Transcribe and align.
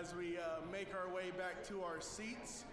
as 0.00 0.14
we 0.14 0.38
uh, 0.38 0.64
make 0.72 0.88
our 0.94 1.14
way 1.14 1.30
back 1.36 1.62
to 1.68 1.82
our 1.82 2.00
seats, 2.00 2.64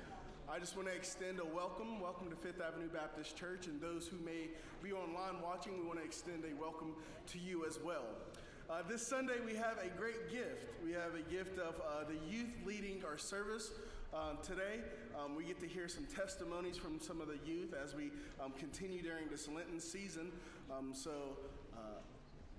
I 0.50 0.60
just 0.60 0.78
want 0.78 0.88
to 0.88 0.96
extend 0.96 1.42
a 1.42 1.46
welcome. 1.46 2.00
Welcome 2.00 2.30
to 2.30 2.38
Fifth 2.38 2.62
Avenue 2.62 2.88
Baptist 2.88 3.36
Church, 3.36 3.68
and 3.68 3.82
those 3.82 4.08
who 4.08 4.18
may 4.24 4.48
be 4.82 4.94
online 4.94 5.42
watching, 5.44 5.78
we 5.78 5.86
want 5.86 6.00
to 6.00 6.06
extend 6.06 6.46
a 6.46 6.56
welcome 6.62 6.94
to 7.28 7.38
you 7.38 7.66
as 7.66 7.80
well. 7.84 8.06
Uh, 8.70 8.82
this 8.88 9.06
Sunday, 9.06 9.40
we 9.46 9.56
have 9.56 9.78
a 9.84 9.90
great 9.98 10.32
gift. 10.32 10.72
We 10.82 10.94
have 10.94 11.16
a 11.16 11.30
gift 11.30 11.60
of 11.60 11.76
uh, 11.82 12.06
the 12.08 12.34
youth 12.34 12.54
leading 12.66 13.04
our 13.06 13.18
service 13.18 13.72
um, 14.14 14.38
today. 14.42 14.80
Um, 15.20 15.36
we 15.36 15.44
get 15.44 15.60
to 15.60 15.68
hear 15.68 15.90
some 15.90 16.06
testimonies 16.06 16.78
from 16.78 17.02
some 17.02 17.20
of 17.20 17.28
the 17.28 17.40
youth 17.46 17.74
as 17.74 17.94
we 17.94 18.12
um, 18.42 18.54
continue 18.58 19.02
during 19.02 19.28
this 19.28 19.50
Lenten 19.50 19.82
season. 19.82 20.32
Um, 20.72 20.94
so, 20.94 21.12
uh, 21.76 22.00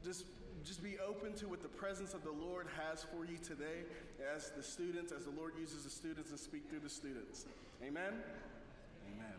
just 0.05 0.27
just 0.69 0.83
be 0.83 0.99
open 0.99 1.33
to 1.33 1.49
what 1.49 1.63
the 1.63 1.69
presence 1.69 2.13
of 2.13 2.23
the 2.23 2.31
Lord 2.31 2.67
has 2.77 3.03
for 3.03 3.25
you 3.25 3.39
today 3.39 3.89
as 4.37 4.51
the 4.51 4.63
students, 4.63 5.13
as 5.13 5.25
the 5.25 5.31
Lord 5.31 5.55
uses 5.59 5.85
the 5.85 5.91
students 5.91 6.31
to 6.31 6.37
speak 6.37 6.69
through 6.69 6.81
the 6.81 6.91
students. 6.91 7.47
Amen. 7.83 8.13
Amen. 9.09 9.33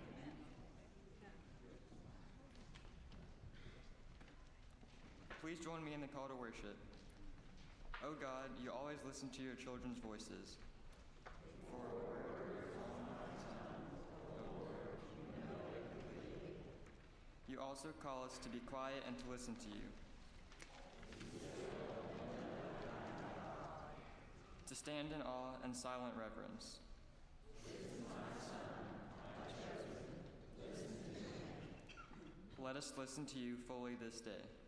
Please 5.39 5.59
join 5.63 5.85
me 5.85 5.93
in 5.93 6.01
the 6.01 6.07
call 6.07 6.27
to 6.27 6.35
worship. 6.35 6.75
Oh 8.03 8.15
God, 8.19 8.49
you 8.63 8.71
always 8.71 8.97
listen 9.05 9.29
to 9.29 9.43
your 9.43 9.53
children's 9.53 9.99
voices. 9.99 10.57
You 17.47 17.59
also 17.59 17.89
call 18.01 18.23
us 18.25 18.39
to 18.39 18.49
be 18.49 18.59
quiet 18.59 19.03
and 19.07 19.15
to 19.19 19.25
listen 19.29 19.53
to 19.55 19.67
you. 19.67 19.85
To 24.67 24.68
stand 24.79 25.11
in 25.11 25.21
awe 25.23 25.55
and 25.65 25.75
silent 25.75 26.13
reverence. 26.17 26.79
Let 32.57 32.77
us 32.77 32.93
listen 32.97 33.25
to 33.25 33.39
you 33.39 33.57
fully 33.67 33.95
this 33.95 34.21
day. 34.21 34.58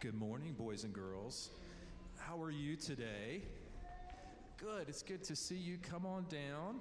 Good 0.00 0.14
morning, 0.14 0.54
boys 0.56 0.84
and 0.84 0.92
girls. 0.92 1.50
How 2.18 2.40
are 2.40 2.52
you 2.52 2.76
today? 2.76 3.42
Good. 4.56 4.88
It's 4.88 5.02
good 5.02 5.24
to 5.24 5.34
see 5.34 5.56
you. 5.56 5.76
Come 5.78 6.06
on 6.06 6.24
down. 6.28 6.78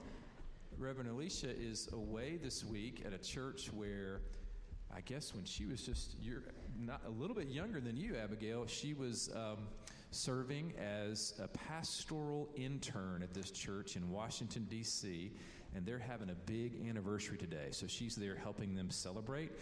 Reverend 0.77 1.09
Alicia 1.09 1.49
is 1.49 1.89
away 1.93 2.37
this 2.37 2.63
week 2.63 3.01
at 3.07 3.13
a 3.13 3.17
church 3.17 3.71
where 3.73 4.21
I 4.95 5.01
guess 5.01 5.33
when 5.33 5.45
she 5.45 5.65
was 5.65 5.81
just 5.81 6.15
you're 6.21 6.43
not 6.79 7.01
a 7.07 7.09
little 7.09 7.35
bit 7.35 7.47
younger 7.47 7.79
than 7.79 7.97
you, 7.97 8.15
Abigail, 8.15 8.67
she 8.67 8.93
was 8.93 9.31
um, 9.35 9.65
serving 10.11 10.73
as 10.77 11.33
a 11.41 11.47
pastoral 11.47 12.47
intern 12.55 13.23
at 13.23 13.33
this 13.33 13.49
church 13.49 13.95
in 13.95 14.11
Washington 14.11 14.67
D.C. 14.69 15.31
And 15.75 15.83
they're 15.87 15.97
having 15.97 16.29
a 16.29 16.35
big 16.35 16.87
anniversary 16.87 17.37
today, 17.37 17.69
so 17.71 17.87
she's 17.87 18.15
there 18.15 18.35
helping 18.35 18.75
them 18.75 18.91
celebrate. 18.91 19.53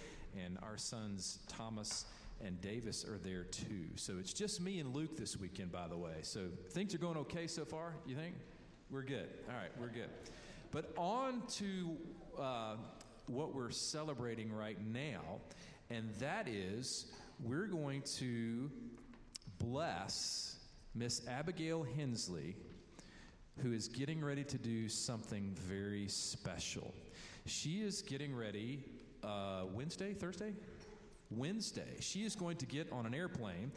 And 0.45 0.57
our 0.61 0.77
sons 0.77 1.39
Thomas 1.47 2.03
and 2.43 2.59
Davis 2.61 3.05
are 3.05 3.17
there 3.17 3.43
too. 3.43 3.87
So 3.95 4.13
it's 4.19 4.33
just 4.33 4.61
me 4.61 4.79
and 4.79 4.95
Luke 4.95 5.17
this 5.17 5.37
weekend, 5.37 5.71
by 5.71 5.87
the 5.87 5.97
way. 5.97 6.17
So 6.21 6.47
things 6.71 6.93
are 6.93 6.99
going 6.99 7.17
okay 7.17 7.47
so 7.47 7.65
far. 7.65 7.93
You 8.05 8.15
think 8.15 8.35
we're 8.89 9.03
good? 9.03 9.29
All 9.49 9.55
right, 9.55 9.71
we're 9.79 9.87
good. 9.87 10.09
But 10.71 10.91
on 10.97 11.43
to 11.53 11.97
uh, 12.39 12.75
what 13.27 13.55
we're 13.55 13.71
celebrating 13.71 14.51
right 14.51 14.77
now, 14.85 15.39
and 15.89 16.13
that 16.19 16.47
is 16.47 17.11
we're 17.43 17.67
going 17.67 18.01
to 18.17 18.69
bless 19.59 20.57
Miss 20.93 21.27
Abigail 21.27 21.85
Hensley, 21.95 22.55
who 23.61 23.71
is 23.71 23.87
getting 23.87 24.23
ready 24.23 24.43
to 24.43 24.57
do 24.57 24.89
something 24.89 25.51
very 25.55 26.07
special. 26.07 26.93
She 27.45 27.81
is 27.81 28.01
getting 28.01 28.35
ready 28.35 28.83
uh, 29.23 29.63
Wednesday, 29.73 30.13
Thursday? 30.13 30.53
Wednesday. 31.31 31.97
She 31.99 32.23
is 32.23 32.35
going 32.35 32.57
to 32.57 32.65
get 32.65 32.91
on 32.91 33.05
an 33.05 33.13
airplane 33.13 33.71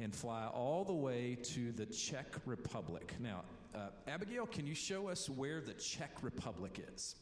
and 0.00 0.14
fly 0.14 0.46
all 0.46 0.84
the 0.84 0.92
way 0.94 1.36
to 1.42 1.72
the 1.72 1.86
Czech 1.86 2.26
Republic. 2.46 3.14
Now, 3.20 3.42
uh, 3.74 3.88
Abigail, 4.08 4.46
can 4.46 4.66
you 4.66 4.74
show 4.74 5.08
us 5.08 5.28
where 5.28 5.60
the 5.60 5.74
Czech 5.74 6.22
Republic 6.22 6.84
is? 6.94 7.14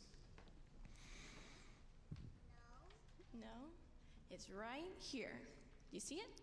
No, 3.34 3.40
No. 3.40 3.46
it's 4.30 4.48
right 4.50 4.92
here. 4.98 5.40
You 5.90 6.00
see 6.00 6.16
it? 6.16 6.40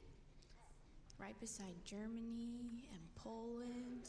Right 1.19 1.39
beside 1.39 1.73
Germany 1.83 2.87
and 2.93 3.01
Poland. 3.15 4.05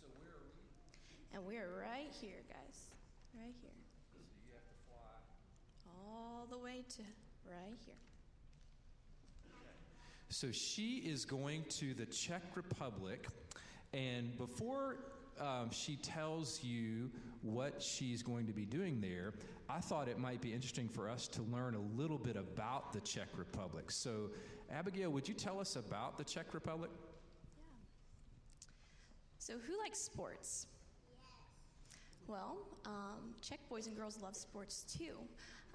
So, 0.00 0.06
where 0.14 0.28
are 0.28 0.42
we? 0.44 1.36
And 1.36 1.44
we're 1.46 1.80
right 1.80 2.10
here, 2.20 2.42
guys. 2.48 2.90
Right 3.34 3.54
here. 3.60 3.70
So, 4.12 4.18
you 4.46 4.54
have 4.54 4.68
to 4.68 4.76
fly. 4.86 5.96
All 6.06 6.46
the 6.48 6.58
way 6.58 6.84
to 6.96 7.02
right 7.46 7.78
here. 7.84 7.94
So 10.28 10.50
she 10.50 10.96
is 11.04 11.24
going 11.24 11.64
to 11.70 11.94
the 11.94 12.06
Czech 12.06 12.42
Republic, 12.54 13.26
and 13.92 14.36
before 14.38 14.96
um, 15.40 15.70
she 15.70 15.96
tells 15.96 16.62
you 16.62 17.10
what 17.42 17.82
she's 17.82 18.22
going 18.22 18.46
to 18.46 18.52
be 18.52 18.64
doing 18.64 19.00
there, 19.00 19.34
I 19.68 19.80
thought 19.80 20.08
it 20.08 20.18
might 20.18 20.40
be 20.40 20.52
interesting 20.52 20.88
for 20.88 21.08
us 21.08 21.28
to 21.28 21.42
learn 21.42 21.74
a 21.74 22.00
little 22.00 22.18
bit 22.18 22.36
about 22.36 22.92
the 22.92 23.00
Czech 23.00 23.28
Republic. 23.36 23.90
So, 23.90 24.30
Abigail, 24.70 25.10
would 25.10 25.28
you 25.28 25.34
tell 25.34 25.60
us 25.60 25.76
about 25.76 26.18
the 26.18 26.24
Czech 26.24 26.54
Republic? 26.54 26.90
Yeah. 26.94 27.62
So, 29.38 29.54
who 29.66 29.78
likes 29.82 29.98
sports? 29.98 30.66
Well, 32.26 32.58
um, 32.86 33.34
Czech 33.40 33.60
boys 33.68 33.86
and 33.86 33.96
girls 33.96 34.18
love 34.22 34.36
sports 34.36 34.84
too, 34.98 35.16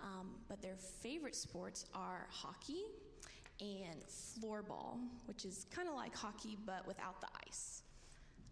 um, 0.01 0.29
but 0.47 0.61
their 0.61 0.75
favorite 0.75 1.35
sports 1.35 1.85
are 1.93 2.27
hockey 2.29 2.83
and 3.59 4.03
floorball, 4.07 4.97
which 5.25 5.45
is 5.45 5.65
kind 5.71 5.87
of 5.87 5.95
like 5.95 6.15
hockey 6.15 6.57
but 6.65 6.85
without 6.87 7.19
the 7.21 7.27
ice. 7.47 7.83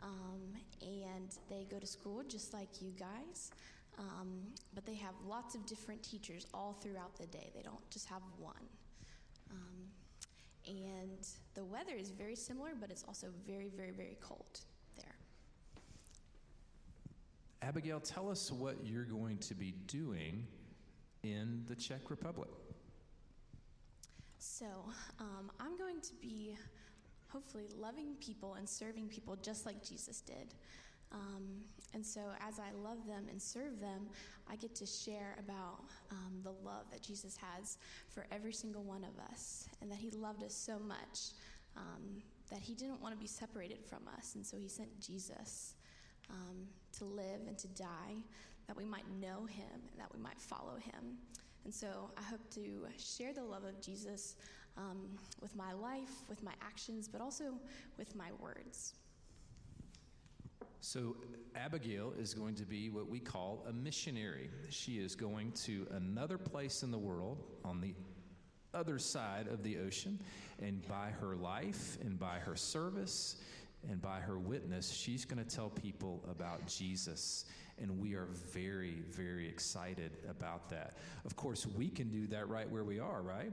Um, 0.03 0.53
and 0.81 1.35
they 1.49 1.65
go 1.69 1.79
to 1.79 1.87
school 1.87 2.23
just 2.27 2.53
like 2.53 2.81
you 2.81 2.91
guys, 2.99 3.51
um, 3.97 4.41
but 4.73 4.85
they 4.85 4.95
have 4.95 5.13
lots 5.27 5.55
of 5.55 5.65
different 5.65 6.03
teachers 6.03 6.47
all 6.53 6.77
throughout 6.81 7.15
the 7.17 7.27
day. 7.27 7.51
They 7.55 7.61
don't 7.61 7.89
just 7.89 8.07
have 8.09 8.21
one. 8.37 8.55
Um, 9.51 9.85
and 10.67 11.27
the 11.53 11.63
weather 11.63 11.93
is 11.97 12.09
very 12.09 12.35
similar, 12.35 12.71
but 12.79 12.89
it's 12.89 13.03
also 13.07 13.27
very, 13.47 13.69
very, 13.75 13.91
very 13.91 14.17
cold 14.19 14.59
there. 14.95 15.15
Abigail, 17.61 17.99
tell 17.99 18.29
us 18.29 18.51
what 18.51 18.75
you're 18.83 19.05
going 19.05 19.37
to 19.37 19.55
be 19.55 19.73
doing 19.87 20.45
in 21.31 21.63
the 21.67 21.75
Czech 21.75 22.09
Republic. 22.09 22.49
So, 24.37 24.65
um, 25.19 25.51
I'm 25.59 25.77
going 25.77 25.99
to 26.01 26.13
be 26.21 26.55
hopefully 27.27 27.65
loving 27.77 28.15
people 28.19 28.53
and 28.53 28.69
serving 28.69 29.07
people 29.07 29.35
just 29.35 29.65
like 29.65 29.83
Jesus 29.83 30.21
did. 30.21 30.53
Um, 31.11 31.63
and 31.93 32.05
so, 32.05 32.21
as 32.47 32.59
I 32.59 32.71
love 32.71 33.07
them 33.07 33.25
and 33.29 33.41
serve 33.41 33.79
them, 33.79 34.07
I 34.49 34.55
get 34.55 34.75
to 34.75 34.85
share 34.85 35.35
about 35.39 35.79
um, 36.11 36.41
the 36.43 36.51
love 36.63 36.85
that 36.91 37.01
Jesus 37.01 37.37
has 37.37 37.77
for 38.09 38.25
every 38.31 38.53
single 38.53 38.83
one 38.83 39.03
of 39.03 39.17
us, 39.31 39.67
and 39.81 39.89
that 39.89 39.97
He 39.97 40.11
loved 40.11 40.43
us 40.43 40.53
so 40.53 40.77
much 40.79 41.31
um, 41.77 42.21
that 42.51 42.59
He 42.59 42.73
didn't 42.75 43.01
want 43.01 43.13
to 43.15 43.19
be 43.19 43.27
separated 43.27 43.83
from 43.83 44.01
us. 44.17 44.35
And 44.35 44.45
so, 44.45 44.57
He 44.57 44.67
sent 44.67 44.99
Jesus 44.99 45.75
um, 46.29 46.67
to 46.97 47.05
live 47.05 47.41
and 47.47 47.57
to 47.57 47.67
die, 47.69 48.23
that 48.67 48.75
we 48.75 48.85
might 48.85 49.09
know 49.19 49.45
Him 49.45 49.81
and 49.91 49.99
that 49.99 50.11
we 50.13 50.19
might 50.19 50.39
follow 50.39 50.75
Him. 50.75 51.17
And 51.63 51.73
so, 51.73 52.11
I 52.17 52.21
hope 52.21 52.49
to 52.51 52.85
share 52.97 53.33
the 53.33 53.43
love 53.43 53.63
of 53.63 53.81
Jesus 53.81 54.35
um, 54.77 55.07
with 55.41 55.55
my 55.55 55.73
life, 55.73 56.11
with 56.29 56.43
my 56.43 56.53
actions, 56.61 57.07
but 57.07 57.21
also 57.21 57.55
with 57.97 58.15
my 58.15 58.29
words. 58.39 58.93
So, 60.81 61.15
Abigail 61.55 62.13
is 62.19 62.33
going 62.33 62.53
to 62.55 62.65
be 62.65 62.89
what 62.89 63.09
we 63.09 63.19
call 63.19 63.65
a 63.67 63.73
missionary. 63.73 64.49
She 64.69 64.99
is 64.99 65.15
going 65.15 65.51
to 65.63 65.87
another 65.91 66.37
place 66.37 66.83
in 66.83 66.91
the 66.91 66.97
world 66.97 67.43
on 67.63 67.81
the 67.81 67.95
other 68.75 68.99
side 68.99 69.47
of 69.47 69.63
the 69.63 69.77
ocean, 69.77 70.19
and 70.61 70.85
by 70.87 71.09
her 71.21 71.35
life 71.35 71.97
and 72.01 72.19
by 72.19 72.37
her 72.39 72.55
service 72.55 73.37
and 73.89 74.01
by 74.01 74.19
her 74.19 74.37
witness, 74.37 74.91
she's 74.91 75.25
going 75.25 75.43
to 75.43 75.55
tell 75.55 75.69
people 75.69 76.23
about 76.29 76.65
Jesus. 76.67 77.45
And 77.77 77.99
we 77.99 78.13
are 78.13 78.27
very, 78.53 79.03
very 79.09 79.47
excited 79.47 80.11
about 80.29 80.69
that. 80.69 80.97
Of 81.25 81.35
course, 81.35 81.67
we 81.67 81.89
can 81.89 82.09
do 82.09 82.27
that 82.27 82.47
right 82.47 82.69
where 82.69 82.83
we 82.83 82.99
are, 82.99 83.21
right? 83.21 83.51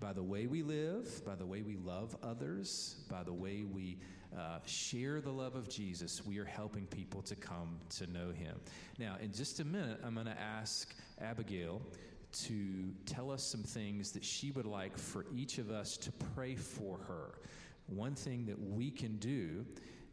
By 0.00 0.12
the 0.12 0.22
way 0.22 0.46
we 0.46 0.62
live, 0.62 1.24
by 1.24 1.34
the 1.34 1.46
way 1.46 1.62
we 1.62 1.76
love 1.76 2.16
others, 2.22 2.96
by 3.10 3.24
the 3.24 3.32
way 3.32 3.64
we 3.64 3.98
uh, 4.36 4.58
share 4.64 5.20
the 5.20 5.30
love 5.30 5.54
of 5.54 5.68
Jesus, 5.68 6.24
we 6.24 6.38
are 6.38 6.44
helping 6.44 6.86
people 6.86 7.22
to 7.22 7.34
come 7.34 7.78
to 7.90 8.06
know 8.06 8.30
him. 8.30 8.56
Now, 8.98 9.16
in 9.20 9.32
just 9.32 9.60
a 9.60 9.64
minute, 9.64 10.00
I'm 10.04 10.14
going 10.14 10.26
to 10.26 10.40
ask 10.40 10.94
Abigail 11.20 11.82
to 12.30 12.92
tell 13.06 13.30
us 13.30 13.42
some 13.42 13.62
things 13.62 14.12
that 14.12 14.24
she 14.24 14.50
would 14.50 14.66
like 14.66 14.96
for 14.98 15.24
each 15.34 15.58
of 15.58 15.70
us 15.70 15.96
to 15.96 16.12
pray 16.34 16.54
for 16.54 16.98
her. 17.08 17.38
One 17.88 18.14
thing 18.14 18.46
that 18.46 18.60
we 18.60 18.90
can 18.90 19.16
do 19.16 19.64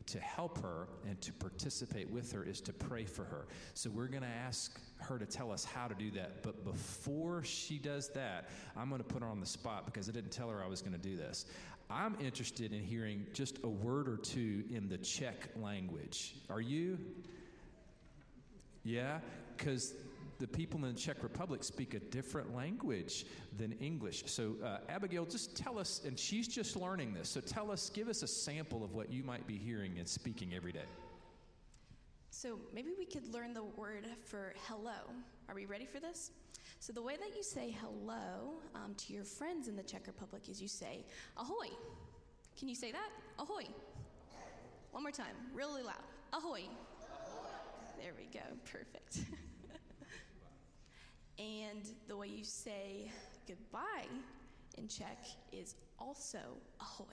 to 0.08 0.20
help 0.20 0.62
her 0.62 0.88
and 1.08 1.20
to 1.22 1.34
participate 1.34 2.10
with 2.10 2.32
her 2.32 2.44
is 2.44 2.62
to 2.62 2.74
pray 2.74 3.06
for 3.06 3.24
her. 3.24 3.48
So 3.74 3.90
we're 3.90 4.08
going 4.08 4.22
to 4.22 4.28
ask 4.28 4.80
her 5.00 5.18
to 5.18 5.26
tell 5.26 5.52
us 5.52 5.66
how 5.66 5.88
to 5.88 5.96
do 5.96 6.12
that. 6.12 6.44
But 6.44 6.64
before 6.64 7.44
she 7.44 7.80
does 7.80 8.10
that, 8.10 8.50
I'm 8.78 8.90
going 8.90 9.02
to 9.02 9.08
put 9.08 9.24
her 9.24 9.28
on 9.28 9.40
the 9.40 9.46
spot 9.46 9.86
because 9.86 10.08
I 10.08 10.12
didn't 10.12 10.32
tell 10.32 10.50
her 10.50 10.64
I 10.64 10.68
was 10.68 10.82
going 10.82 10.94
to 10.94 11.00
do 11.00 11.16
this. 11.16 11.46
I'm 11.90 12.16
interested 12.20 12.72
in 12.72 12.84
hearing 12.84 13.26
just 13.34 13.60
a 13.64 13.68
word 13.68 14.08
or 14.08 14.18
two 14.18 14.64
in 14.70 14.90
the 14.90 14.98
Czech 14.98 15.50
language. 15.56 16.36
Are 16.50 16.62
you? 16.62 16.98
Yeah? 18.84 19.20
Because 19.56 19.94
the 20.40 20.48
people 20.48 20.84
in 20.84 20.94
the 20.94 21.00
Czech 21.00 21.24
Republic 21.24 21.64
speak 21.64 21.94
a 21.94 22.00
different 22.00 22.56
language 22.56 23.26
than 23.58 23.72
English. 23.74 24.24
So, 24.28 24.56
uh, 24.64 24.80
Abigail, 24.90 25.26
just 25.26 25.56
tell 25.56 25.80
us, 25.80 26.02
and 26.06 26.18
she's 26.18 26.48
just 26.48 26.76
learning 26.76 27.14
this, 27.14 27.30
so 27.30 27.40
tell 27.40 27.72
us, 27.72 27.90
give 27.90 28.08
us 28.08 28.24
a 28.24 28.28
sample 28.28 28.84
of 28.84 28.94
what 28.94 29.12
you 29.12 29.24
might 29.24 29.48
be 29.48 29.58
hearing 29.58 29.98
and 29.98 30.08
speaking 30.08 30.54
every 30.54 30.72
day. 30.72 30.86
So 32.30 32.60
maybe 32.74 32.90
we 32.98 33.06
could 33.06 33.34
learn 33.34 33.54
the 33.54 33.64
word 33.64 34.08
for 34.26 34.54
hello. 34.68 35.10
Are 35.48 35.56
we 35.56 35.66
ready 35.66 35.86
for 35.86 36.02
this? 36.02 36.32
So 36.80 36.92
the 36.92 37.02
way 37.02 37.16
that 37.16 37.36
you 37.36 37.44
say 37.44 37.74
hello 37.80 38.56
um, 38.76 38.94
to 38.96 39.14
your 39.14 39.24
friends 39.24 39.68
in 39.70 39.76
the 39.76 39.84
Czech 39.84 40.06
Republic 40.06 40.50
is 40.50 40.62
you 40.62 40.68
say 40.68 41.06
ahoy. 41.38 41.68
Can 42.60 42.68
you 42.68 42.76
say 42.76 42.92
that? 42.92 43.10
Ahoy. 43.40 43.64
One 44.92 45.04
more 45.04 45.12
time, 45.12 45.36
really 45.54 45.82
loud. 45.82 46.04
Ahoy. 46.34 46.64
There 47.98 48.14
we 48.18 48.26
go. 48.38 48.46
Perfect. 48.66 49.30
and 51.40 51.90
the 52.08 52.16
way 52.16 52.28
you 52.28 52.44
say 52.44 53.12
goodbye 53.48 54.08
in 54.78 54.88
Czech 54.88 55.26
is 55.52 55.76
also 56.00 56.40
ahoy. 56.80 57.06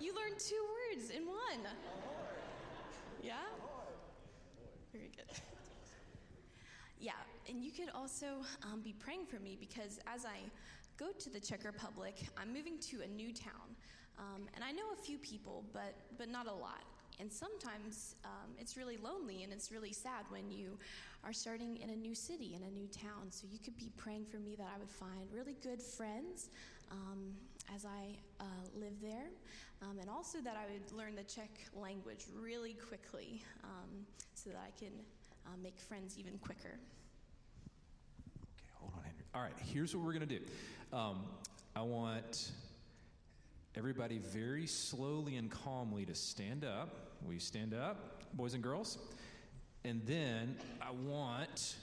You 0.00 0.14
learned 0.14 0.38
two 0.38 0.62
words 0.94 1.10
in 1.10 1.26
one. 1.26 1.66
Yeah? 3.22 3.34
Very 4.92 5.10
good. 5.16 5.40
Yeah, 6.98 7.12
and 7.48 7.62
you 7.62 7.72
could 7.72 7.90
also 7.94 8.26
um, 8.62 8.80
be 8.82 8.92
praying 8.92 9.26
for 9.26 9.38
me 9.38 9.56
because 9.58 9.98
as 10.06 10.24
I 10.24 10.38
go 10.96 11.12
to 11.18 11.30
the 11.30 11.40
Czech 11.40 11.64
Republic, 11.64 12.28
I'm 12.38 12.52
moving 12.52 12.78
to 12.90 13.02
a 13.02 13.06
new 13.06 13.32
town. 13.32 13.76
Um, 14.18 14.48
and 14.54 14.64
I 14.64 14.72
know 14.72 14.84
a 14.94 14.96
few 14.96 15.18
people, 15.18 15.64
but, 15.72 15.94
but 16.16 16.28
not 16.30 16.46
a 16.46 16.52
lot. 16.52 16.84
And 17.18 17.32
sometimes 17.32 18.16
um, 18.24 18.50
it's 18.58 18.76
really 18.76 18.98
lonely 18.98 19.42
and 19.42 19.52
it's 19.52 19.72
really 19.72 19.92
sad 19.92 20.24
when 20.28 20.50
you 20.50 20.78
are 21.24 21.32
starting 21.32 21.78
in 21.78 21.90
a 21.90 21.96
new 21.96 22.14
city, 22.14 22.54
in 22.54 22.62
a 22.62 22.70
new 22.70 22.86
town. 22.88 23.30
So 23.30 23.46
you 23.50 23.58
could 23.58 23.76
be 23.76 23.90
praying 23.96 24.26
for 24.26 24.38
me 24.38 24.54
that 24.56 24.68
I 24.74 24.78
would 24.78 24.90
find 24.90 25.32
really 25.32 25.56
good 25.62 25.82
friends 25.82 26.50
um, 26.92 27.34
as 27.74 27.84
I 27.84 28.16
uh, 28.40 28.44
live 28.78 29.00
there, 29.02 29.30
um, 29.82 29.98
and 30.00 30.08
also 30.08 30.38
that 30.40 30.56
I 30.56 30.72
would 30.72 30.96
learn 30.96 31.16
the 31.16 31.24
Czech 31.24 31.50
language 31.74 32.26
really 32.38 32.74
quickly 32.74 33.42
um, 33.64 34.06
so 34.34 34.50
that 34.50 34.62
I 34.64 34.78
can 34.78 34.92
uh, 35.46 35.50
make 35.62 35.80
friends 35.80 36.16
even 36.18 36.38
quicker. 36.38 36.78
Okay, 38.38 38.70
hold 38.74 38.92
on, 38.96 39.02
Henry. 39.02 39.24
All 39.34 39.42
right, 39.42 39.52
here's 39.72 39.96
what 39.96 40.04
we're 40.04 40.12
going 40.12 40.28
to 40.28 40.38
do. 40.38 40.44
Um, 40.92 41.24
I 41.74 41.82
want 41.82 42.52
everybody 43.76 44.18
very 44.18 44.66
slowly 44.66 45.36
and 45.36 45.50
calmly 45.50 46.06
to 46.06 46.14
stand 46.14 46.64
up. 46.64 46.96
You 47.28 47.38
stand 47.38 47.74
up, 47.74 48.22
boys 48.32 48.54
and 48.54 48.62
girls? 48.62 48.98
And 49.84 50.00
then 50.06 50.56
I 50.80 50.92
want 50.92 51.76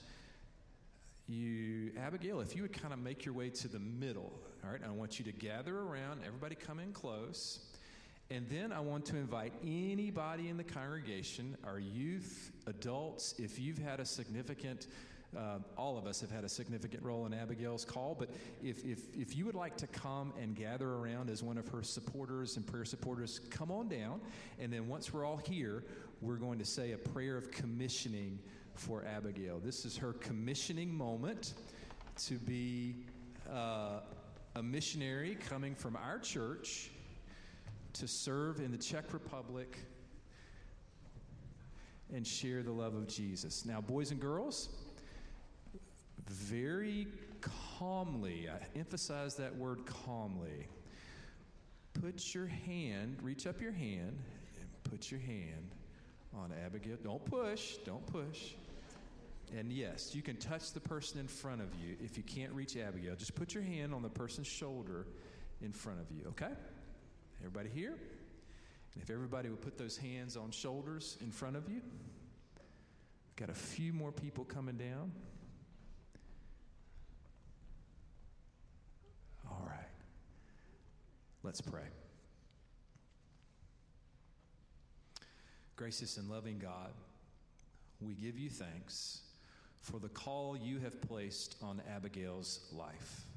you, 1.28 1.92
Abigail, 1.98 2.42
if 2.42 2.56
you 2.56 2.64
would 2.64 2.74
kind 2.74 2.94
of 2.94 3.00
make 3.00 3.26
your 3.26 3.36
way 3.36 3.50
to 3.50 3.68
the 3.68 3.80
middle, 3.80 4.34
all 4.64 4.72
right? 4.72 4.82
I 4.84 4.90
want 4.92 5.20
you 5.20 5.26
to 5.26 5.32
gather 5.32 5.78
around, 5.78 6.22
everybody 6.26 6.56
come 6.56 6.80
in 6.80 6.94
close. 6.94 7.60
And 8.32 8.50
then 8.50 8.72
I 8.72 8.80
want 8.80 9.06
to 9.08 9.18
invite 9.18 9.54
anybody 9.64 10.50
in 10.50 10.58
the 10.58 10.64
congregation, 10.64 11.56
our 11.64 11.78
youth, 11.78 12.52
adults, 12.66 13.36
if 13.38 13.60
you've 13.60 13.78
had 13.78 14.00
a 14.00 14.06
significant 14.06 14.88
uh, 15.38 15.60
all 15.78 15.98
of 15.98 16.06
us 16.06 16.22
have 16.22 16.32
had 16.32 16.44
a 16.44 16.50
significant 16.50 17.04
role 17.04 17.26
in 17.26 17.34
Abigail's 17.34 17.86
call, 17.86 18.16
but 18.18 18.30
if, 18.64 18.84
if, 18.86 19.00
if 19.16 19.36
you 19.36 19.46
would 19.46 19.56
like 19.56 19.76
to 19.78 19.88
come 19.88 20.34
and 20.42 20.56
gather 20.56 20.90
around 20.90 21.30
as 21.30 21.44
one 21.44 21.58
of 21.58 21.68
her 21.70 21.84
supporters 21.84 22.58
and 22.58 22.66
prayer 22.66 22.86
supporters, 22.86 23.40
come 23.50 23.72
on 23.72 23.88
down. 23.88 24.22
And 24.60 24.72
then 24.72 24.88
once 24.88 25.14
we're 25.14 25.26
all 25.26 25.38
here, 25.38 25.84
we're 26.22 26.36
going 26.36 26.60
to 26.60 26.66
say 26.66 26.92
a 26.92 26.98
prayer 26.98 27.38
of 27.38 27.52
commissioning 27.52 28.40
for 28.76 29.04
Abigail. 29.06 29.60
This 29.60 29.86
is 29.86 29.98
her 29.98 30.14
commissioning 30.14 30.94
moment 30.94 31.54
to 32.26 32.36
be 32.36 32.96
uh, 33.52 34.00
a 34.56 34.64
missionary 34.64 35.38
coming 35.50 35.76
from 35.76 35.96
our 35.96 36.20
church 36.20 36.92
to 37.94 38.08
serve 38.08 38.60
in 38.60 38.72
the 38.72 38.78
Czech 38.78 39.14
Republic 39.14 39.78
and 42.14 42.26
share 42.26 42.62
the 42.62 42.72
love 42.72 42.96
of 42.96 43.08
Jesus. 43.08 43.66
Now, 43.66 43.82
boys 43.82 44.12
and 44.12 44.20
girls, 44.20 44.70
very 46.30 47.08
calmly, 47.78 48.50
I 48.50 48.78
emphasize 48.78 49.36
that 49.36 49.56
word 49.56 49.86
calmly. 49.86 50.68
Put 51.94 52.34
your 52.34 52.48
hand, 52.48 53.18
reach 53.22 53.46
up 53.46 53.62
your 53.62 53.72
hand, 53.72 54.18
and 54.60 54.84
put 54.84 55.12
your 55.12 55.20
hand 55.20 55.72
on 56.36 56.52
Abigail. 56.66 56.98
Don't 57.04 57.24
push, 57.26 57.78
don't 57.86 58.06
push. 58.08 58.54
And 59.56 59.72
yes, 59.72 60.16
you 60.16 60.22
can 60.22 60.38
touch 60.38 60.72
the 60.72 60.80
person 60.80 61.20
in 61.20 61.28
front 61.28 61.62
of 61.62 61.68
you. 61.76 61.96
If 62.04 62.18
you 62.18 62.24
can't 62.24 62.52
reach 62.54 62.76
Abigail, 62.76 63.16
just 63.16 63.36
put 63.36 63.54
your 63.54 63.64
hand 63.64 63.94
on 63.94 64.02
the 64.02 64.10
person's 64.10 64.48
shoulder 64.48 65.06
in 65.62 65.72
front 65.72 66.00
of 66.00 66.12
you, 66.12 66.26
okay? 66.30 66.54
Everybody 67.40 67.70
here? 67.70 67.96
If 69.02 69.10
everybody 69.10 69.50
would 69.50 69.62
put 69.62 69.78
those 69.78 69.98
hands 69.98 70.38
on 70.38 70.52
shoulders 70.52 71.18
in 71.22 71.32
front 71.32 71.56
of 71.56 71.70
you. 71.70 71.82
Got 73.36 73.50
a 73.50 73.56
few 73.56 73.94
more 73.94 74.12
people 74.12 74.44
coming 74.44 74.78
down. 74.78 75.12
All 79.50 79.66
right. 79.66 79.90
Let's 81.54 81.62
pray. 81.62 81.86
Gracious 85.76 86.18
and 86.18 86.28
loving 86.28 86.58
God, 86.58 86.90
we 88.02 88.16
give 88.16 88.40
you 88.40 88.50
thanks 88.50 89.22
for 89.80 90.00
the 90.00 90.10
call 90.10 90.58
you 90.58 90.80
have 90.80 91.00
placed 91.00 91.58
on 91.62 91.80
Abigail's 91.96 92.62
life. 92.72 93.28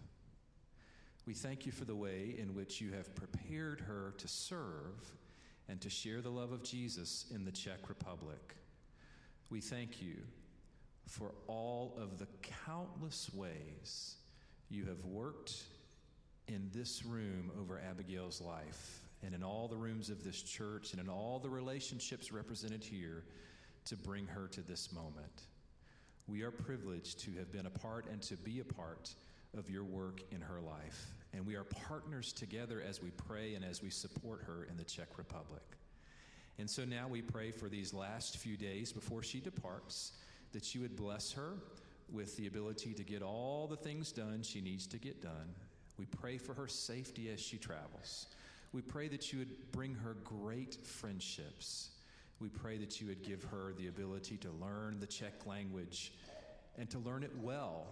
We 1.26 1.34
thank 1.34 1.66
you 1.66 1.72
for 1.72 1.84
the 1.84 1.94
way 1.94 2.36
in 2.38 2.54
which 2.54 2.80
you 2.80 2.90
have 2.92 3.14
prepared 3.14 3.80
her 3.80 4.14
to 4.16 4.26
serve 4.26 5.12
and 5.68 5.78
to 5.82 5.90
share 5.90 6.22
the 6.22 6.30
love 6.30 6.52
of 6.52 6.62
Jesus 6.62 7.26
in 7.34 7.44
the 7.44 7.52
Czech 7.52 7.86
Republic. 7.86 8.56
We 9.50 9.60
thank 9.60 10.00
you 10.00 10.16
for 11.06 11.34
all 11.48 11.98
of 12.00 12.16
the 12.16 12.28
countless 12.64 13.28
ways 13.34 14.14
you 14.70 14.86
have 14.86 15.04
worked 15.04 15.64
in 16.48 16.70
this 16.72 17.04
room 17.04 17.50
over 17.60 17.80
Abigail's 17.80 18.40
life 18.40 19.00
and 19.24 19.34
in 19.34 19.42
all 19.42 19.68
the 19.68 19.76
rooms 19.76 20.10
of 20.10 20.22
this 20.22 20.42
church 20.42 20.92
and 20.92 21.00
in 21.00 21.08
all 21.08 21.38
the 21.38 21.48
relationships 21.48 22.32
represented 22.32 22.84
here 22.84 23.24
to 23.84 23.96
bring 23.96 24.26
her 24.26 24.46
to 24.48 24.60
this 24.60 24.92
moment. 24.92 25.42
We 26.28 26.42
are 26.42 26.50
privileged 26.50 27.20
to 27.20 27.32
have 27.38 27.52
been 27.52 27.66
a 27.66 27.70
part 27.70 28.06
and 28.10 28.20
to 28.22 28.36
be 28.36 28.60
a 28.60 28.64
part 28.64 29.14
of 29.56 29.70
your 29.70 29.84
work 29.84 30.22
in 30.30 30.40
her 30.40 30.60
life. 30.60 31.06
And 31.32 31.46
we 31.46 31.54
are 31.54 31.64
partners 31.64 32.32
together 32.32 32.82
as 32.86 33.02
we 33.02 33.10
pray 33.10 33.54
and 33.54 33.64
as 33.64 33.82
we 33.82 33.90
support 33.90 34.42
her 34.46 34.66
in 34.70 34.76
the 34.76 34.84
Czech 34.84 35.18
Republic. 35.18 35.62
And 36.58 36.68
so 36.68 36.84
now 36.84 37.06
we 37.08 37.22
pray 37.22 37.50
for 37.50 37.68
these 37.68 37.92
last 37.92 38.38
few 38.38 38.56
days 38.56 38.92
before 38.92 39.22
she 39.22 39.40
departs 39.40 40.12
that 40.52 40.74
you 40.74 40.80
would 40.80 40.96
bless 40.96 41.32
her 41.32 41.54
with 42.10 42.36
the 42.36 42.46
ability 42.46 42.94
to 42.94 43.02
get 43.02 43.22
all 43.22 43.66
the 43.66 43.76
things 43.76 44.12
done 44.12 44.42
she 44.42 44.60
needs 44.60 44.86
to 44.86 44.98
get 44.98 45.20
done. 45.22 45.54
We 45.98 46.06
pray 46.06 46.38
for 46.38 46.54
her 46.54 46.68
safety 46.68 47.30
as 47.30 47.40
she 47.40 47.56
travels. 47.56 48.26
We 48.72 48.82
pray 48.82 49.08
that 49.08 49.32
you 49.32 49.38
would 49.38 49.72
bring 49.72 49.94
her 49.94 50.14
great 50.24 50.76
friendships. 50.84 51.90
We 52.40 52.48
pray 52.48 52.76
that 52.78 53.00
you 53.00 53.06
would 53.06 53.22
give 53.22 53.42
her 53.44 53.72
the 53.78 53.88
ability 53.88 54.36
to 54.38 54.50
learn 54.60 55.00
the 55.00 55.06
Czech 55.06 55.46
language 55.46 56.12
and 56.76 56.90
to 56.90 56.98
learn 56.98 57.22
it 57.22 57.32
well. 57.40 57.86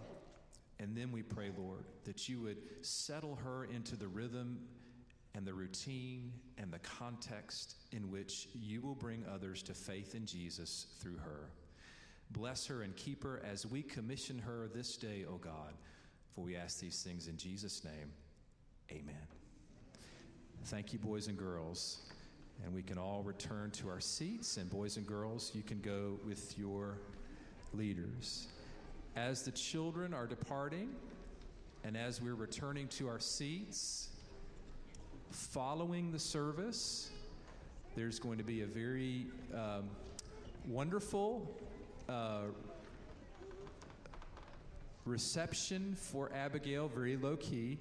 And 0.79 0.95
then 0.95 1.11
we 1.11 1.23
pray, 1.23 1.51
Lord, 1.57 1.85
that 2.03 2.29
you 2.29 2.41
would 2.41 2.85
settle 2.85 3.35
her 3.43 3.65
into 3.65 3.95
the 3.95 4.07
rhythm 4.07 4.59
and 5.33 5.45
the 5.45 5.53
routine 5.53 6.31
and 6.57 6.71
the 6.71 6.79
context 6.79 7.75
in 7.91 8.11
which 8.11 8.47
you 8.53 8.81
will 8.81 8.95
bring 8.95 9.23
others 9.33 9.63
to 9.63 9.73
faith 9.73 10.15
in 10.15 10.25
Jesus 10.25 10.87
through 10.99 11.17
her. 11.17 11.49
Bless 12.31 12.65
her 12.67 12.81
and 12.81 12.95
keep 12.95 13.23
her 13.23 13.41
as 13.49 13.65
we 13.65 13.81
commission 13.81 14.39
her 14.39 14.69
this 14.73 14.97
day, 14.97 15.25
O 15.29 15.37
God. 15.37 15.73
For 16.35 16.41
we 16.41 16.57
ask 16.57 16.79
these 16.79 17.01
things 17.01 17.27
in 17.29 17.37
Jesus' 17.37 17.83
name. 17.85 18.11
Amen. 18.91 19.15
Thank 20.65 20.91
you, 20.91 20.99
boys 20.99 21.27
and 21.27 21.37
girls. 21.37 21.99
And 22.63 22.73
we 22.73 22.81
can 22.81 22.97
all 22.97 23.23
return 23.23 23.71
to 23.71 23.89
our 23.89 24.01
seats. 24.01 24.57
And, 24.57 24.69
boys 24.69 24.97
and 24.97 25.07
girls, 25.07 25.51
you 25.53 25.61
can 25.61 25.79
go 25.79 26.19
with 26.25 26.57
your 26.57 26.97
leaders. 27.73 28.47
As 29.15 29.43
the 29.43 29.51
children 29.51 30.13
are 30.13 30.27
departing, 30.27 30.89
and 31.85 31.95
as 31.95 32.21
we're 32.21 32.35
returning 32.35 32.89
to 32.89 33.07
our 33.07 33.19
seats, 33.19 34.09
following 35.31 36.11
the 36.11 36.19
service, 36.19 37.11
there's 37.95 38.19
going 38.19 38.37
to 38.37 38.43
be 38.43 38.61
a 38.61 38.67
very 38.67 39.27
um, 39.53 39.89
wonderful 40.67 41.49
uh, 42.09 42.41
reception 45.05 45.95
for 45.95 46.31
Abigail, 46.33 46.87
very 46.87 47.15
low 47.15 47.37
key, 47.37 47.77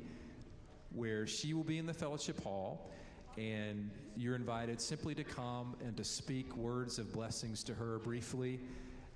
where 0.95 1.27
she 1.27 1.55
will 1.55 1.65
be 1.65 1.79
in 1.79 1.87
the 1.87 1.95
fellowship 1.95 2.43
hall. 2.43 2.91
And 3.37 3.91
you're 4.17 4.37
invited 4.37 4.81
simply 4.81 5.15
to 5.17 5.25
come 5.25 5.75
and 5.85 5.97
to 5.97 6.05
speak 6.05 6.57
words 6.57 6.99
of 6.99 7.13
blessings 7.13 7.65
to 7.65 7.75
her 7.75 7.99
briefly. 7.99 8.61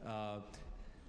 Uh, 0.04 0.38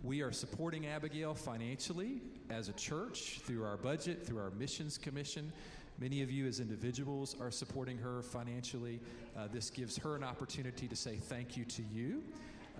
we 0.03 0.21
are 0.21 0.31
supporting 0.31 0.85
Abigail 0.85 1.33
financially 1.33 2.21
as 2.49 2.69
a 2.69 2.73
church 2.73 3.41
through 3.43 3.63
our 3.65 3.77
budget, 3.77 4.25
through 4.25 4.39
our 4.39 4.51
missions 4.51 4.97
commission. 4.97 5.51
Many 5.99 6.21
of 6.21 6.31
you, 6.31 6.47
as 6.47 6.59
individuals, 6.59 7.35
are 7.41 7.51
supporting 7.51 7.97
her 7.97 8.21
financially. 8.21 8.99
Uh, 9.37 9.47
this 9.51 9.69
gives 9.69 9.97
her 9.97 10.15
an 10.15 10.23
opportunity 10.23 10.87
to 10.87 10.95
say 10.95 11.15
thank 11.15 11.57
you 11.57 11.65
to 11.65 11.81
you, 11.91 12.23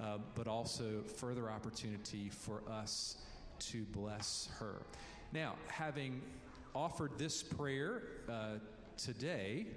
uh, 0.01 0.19
but 0.35 0.47
also 0.47 1.01
further 1.17 1.49
opportunity 1.49 2.29
for 2.29 2.61
us 2.69 3.17
to 3.59 3.83
bless 3.85 4.49
her. 4.59 4.81
Now, 5.31 5.55
having 5.67 6.21
offered 6.73 7.11
this 7.17 7.43
prayer 7.43 8.03
uh, 8.29 8.57
today, 8.97 9.67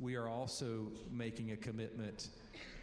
we 0.00 0.16
are 0.16 0.28
also 0.28 0.88
making 1.10 1.52
a 1.52 1.56
commitment 1.56 2.28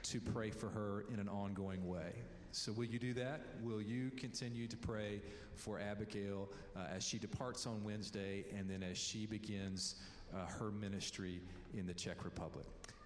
to 0.04 0.20
pray 0.20 0.50
for 0.50 0.70
her 0.70 1.06
in 1.12 1.20
an 1.20 1.28
ongoing 1.28 1.88
way. 1.88 2.14
So, 2.52 2.72
will 2.72 2.86
you 2.86 3.00
do 3.00 3.14
that? 3.14 3.42
Will 3.62 3.82
you 3.82 4.10
continue 4.18 4.68
to 4.68 4.78
pray 4.78 5.22
for 5.56 5.80
Abigail 5.80 6.50
uh, 6.76 6.86
as 6.96 7.04
she 7.04 7.20
departs 7.20 7.68
on 7.68 7.84
Wednesday 7.84 8.46
and 8.58 8.70
then 8.70 8.82
as 8.82 8.98
she 8.98 9.26
begins 9.26 9.96
uh, 10.34 10.46
her 10.46 10.72
ministry 10.72 11.42
in 11.76 11.86
the 11.86 11.94
Czech 11.94 12.24
Republic? 12.26 12.66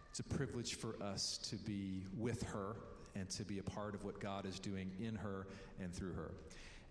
It's 0.09 0.19
a 0.19 0.23
privilege 0.23 0.75
for 0.75 0.95
us 1.01 1.39
to 1.49 1.55
be 1.55 2.03
with 2.17 2.43
her 2.43 2.75
and 3.15 3.29
to 3.31 3.43
be 3.43 3.59
a 3.59 3.63
part 3.63 3.95
of 3.95 4.03
what 4.03 4.19
God 4.19 4.45
is 4.45 4.59
doing 4.59 4.91
in 4.99 5.15
her 5.15 5.47
and 5.79 5.93
through 5.93 6.13
her. 6.13 6.31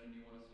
direction 0.00 0.16
you 0.16 0.24
want 0.24 0.42
us 0.44 0.49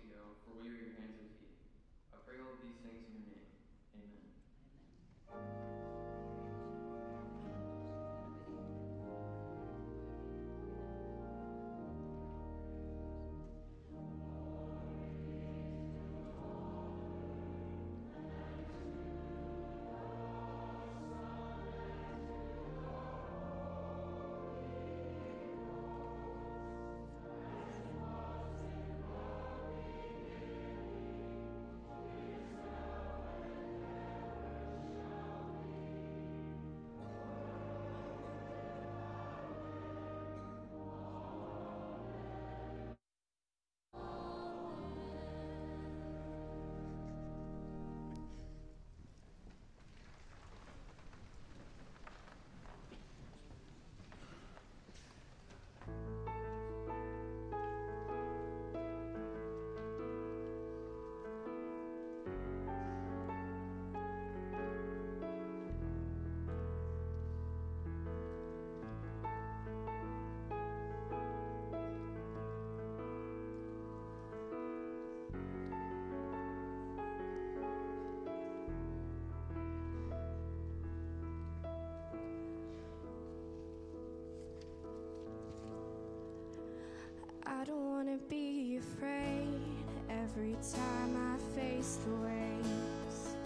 every 90.37 90.57
time 90.75 91.17
I 91.17 91.59
face 91.59 91.99
the 92.05 92.15
waves. 92.27 93.37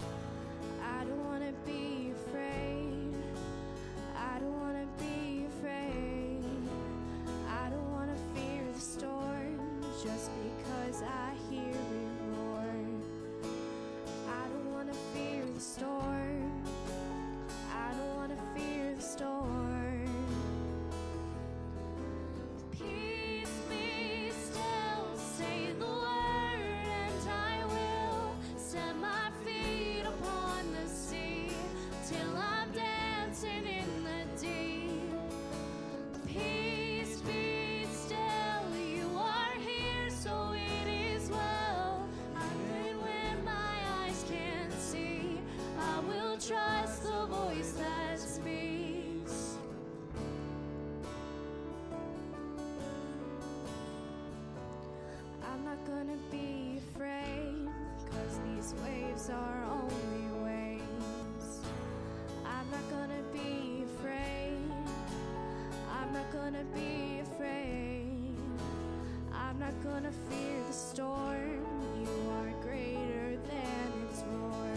I 0.82 1.04
don't 1.04 1.24
wanna 1.24 1.52
be 1.64 2.10
afraid. 2.10 3.14
I 4.16 4.38
don't 4.40 4.60
wanna 4.60 4.86
be 4.98 5.46
afraid. 5.46 6.42
I 7.48 7.70
don't 7.70 7.92
wanna 7.92 8.16
fear 8.34 8.64
the 8.72 8.80
storm 8.80 9.60
just 10.02 10.30
because 10.42 11.02
I 11.02 11.29
gonna 55.86 56.16
be 56.30 56.78
afraid, 56.78 57.68
cause 58.10 58.38
these 58.44 58.74
waves 58.84 59.30
are 59.30 59.64
only 59.64 60.26
waves. 60.44 61.60
I'm 62.44 62.70
not 62.70 62.88
gonna 62.90 63.22
be 63.32 63.84
afraid. 63.84 64.58
I'm 65.90 66.12
not 66.12 66.30
gonna 66.32 66.64
be 66.74 67.20
afraid. 67.20 68.36
I'm 69.32 69.58
not 69.58 69.74
gonna 69.82 70.12
fear 70.28 70.62
the 70.66 70.72
storm. 70.72 71.64
You 72.00 72.10
are 72.38 72.52
greater 72.62 73.36
than 73.48 73.92
its 74.08 74.22
roar. 74.32 74.72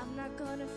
I'm 0.00 0.16
not 0.16 0.36
gonna 0.36 0.68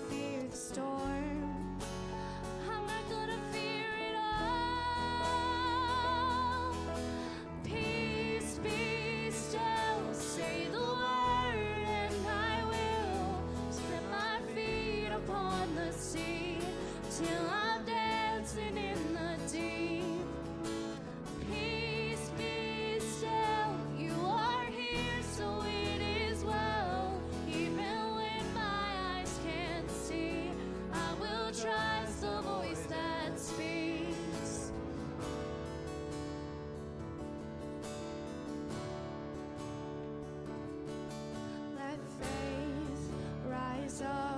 rise 44.02 44.29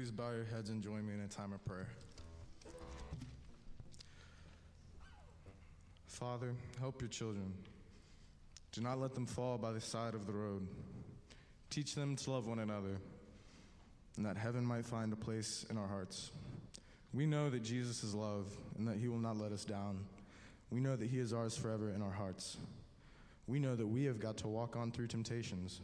Please 0.00 0.10
bow 0.10 0.30
your 0.30 0.46
heads 0.46 0.70
and 0.70 0.82
join 0.82 1.06
me 1.06 1.12
in 1.12 1.20
a 1.20 1.28
time 1.28 1.52
of 1.52 1.62
prayer. 1.66 1.86
Father, 6.06 6.54
help 6.78 7.02
your 7.02 7.10
children. 7.10 7.52
Do 8.72 8.80
not 8.80 8.98
let 8.98 9.14
them 9.14 9.26
fall 9.26 9.58
by 9.58 9.72
the 9.72 9.80
side 9.82 10.14
of 10.14 10.26
the 10.26 10.32
road. 10.32 10.66
Teach 11.68 11.94
them 11.94 12.16
to 12.16 12.30
love 12.30 12.46
one 12.46 12.60
another, 12.60 12.96
and 14.16 14.24
that 14.24 14.38
heaven 14.38 14.64
might 14.64 14.86
find 14.86 15.12
a 15.12 15.16
place 15.16 15.66
in 15.68 15.76
our 15.76 15.86
hearts. 15.86 16.30
We 17.12 17.26
know 17.26 17.50
that 17.50 17.62
Jesus 17.62 18.02
is 18.02 18.14
love 18.14 18.46
and 18.78 18.88
that 18.88 18.96
he 18.96 19.08
will 19.08 19.18
not 19.18 19.36
let 19.36 19.52
us 19.52 19.66
down. 19.66 20.06
We 20.70 20.80
know 20.80 20.96
that 20.96 21.10
he 21.10 21.18
is 21.18 21.34
ours 21.34 21.58
forever 21.58 21.90
in 21.90 22.00
our 22.00 22.10
hearts. 22.10 22.56
We 23.46 23.58
know 23.58 23.76
that 23.76 23.86
we 23.86 24.04
have 24.04 24.18
got 24.18 24.38
to 24.38 24.48
walk 24.48 24.76
on 24.76 24.92
through 24.92 25.08
temptations, 25.08 25.82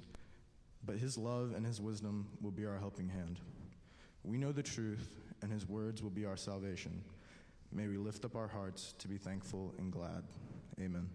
but 0.86 0.96
his 0.96 1.18
love 1.18 1.52
and 1.54 1.66
his 1.66 1.82
wisdom 1.82 2.28
will 2.40 2.50
be 2.50 2.64
our 2.64 2.78
helping 2.78 3.10
hand. 3.10 3.40
We 4.26 4.38
know 4.38 4.50
the 4.50 4.62
truth, 4.62 5.08
and 5.40 5.52
his 5.52 5.68
words 5.68 6.02
will 6.02 6.10
be 6.10 6.26
our 6.26 6.36
salvation. 6.36 7.04
May 7.72 7.86
we 7.86 7.96
lift 7.96 8.24
up 8.24 8.34
our 8.34 8.48
hearts 8.48 8.92
to 8.98 9.06
be 9.06 9.18
thankful 9.18 9.72
and 9.78 9.92
glad. 9.92 10.24
Amen. 10.80 11.08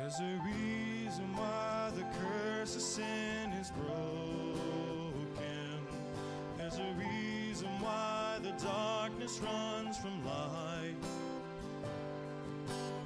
There's 0.00 0.20
a 0.20 0.40
reason 0.44 1.34
why 1.34 1.90
the 1.96 2.04
curse 2.20 2.76
of 2.76 2.82
sin 2.82 3.52
is 3.60 3.72
broken. 3.72 4.60
There's 6.56 6.78
a 6.78 6.94
reason 6.96 7.68
why 7.80 8.38
the 8.40 8.52
darkness 8.62 9.40
runs 9.40 9.98
from 9.98 10.24
light. 10.24 10.94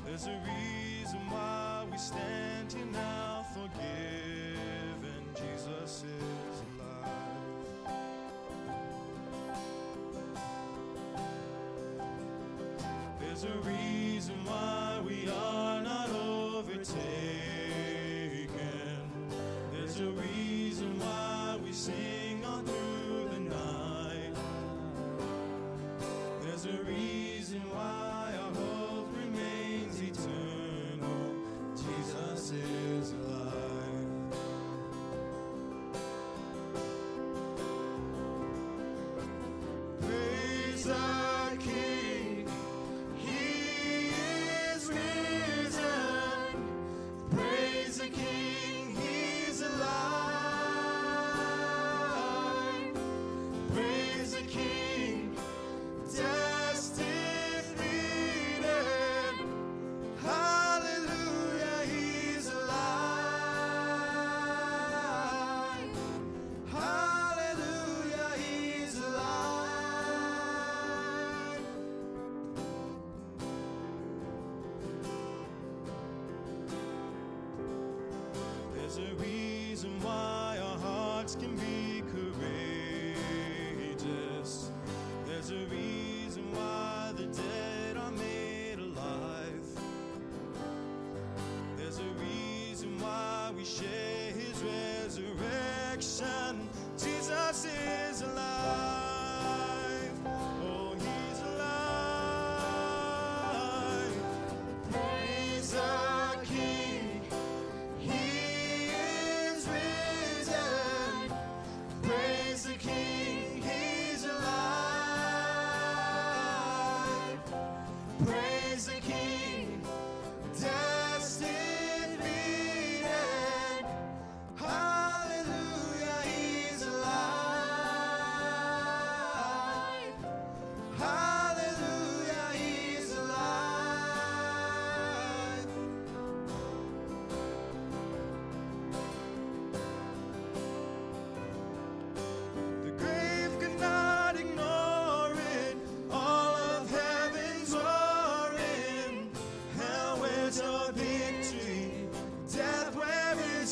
There's 0.05 0.27
a 0.27 0.39
reason 0.45 1.21
why 1.31 1.87
we 1.91 1.97
stand 1.97 2.71
here 2.71 2.85
now 2.85 3.47
forgiven. 3.55 5.25
Jesus 5.35 6.05
is 6.05 6.63
alive. 6.79 7.97
There's 13.19 13.45
a 13.45 13.59
reason 13.67 14.45
why 14.45 15.01
we 15.07 15.31
are 15.31 15.62
overtaken. 16.83 18.51
There's 19.73 20.01
a 20.01 20.11
reason 20.11 20.99
why 20.99 21.59
we 21.65 21.73
sing 21.73 22.45
on 22.45 22.65
through 22.65 23.29
the 23.33 23.41
night. 23.41 24.35
There's 26.43 26.67
a 26.67 26.83
reason 26.85 27.22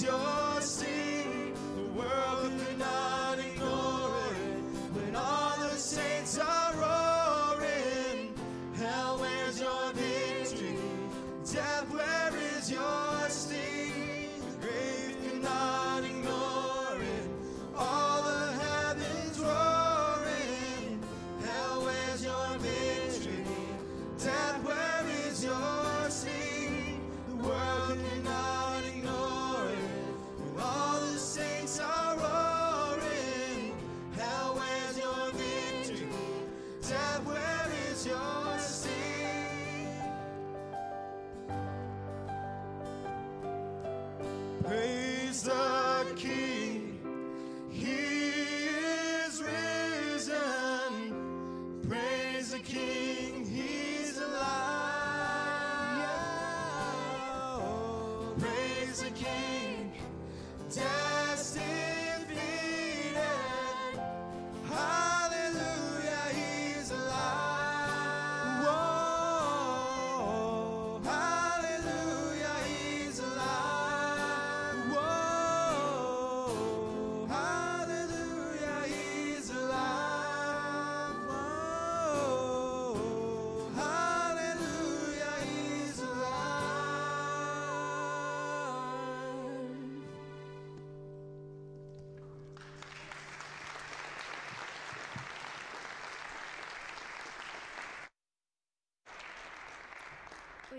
your 0.02 0.39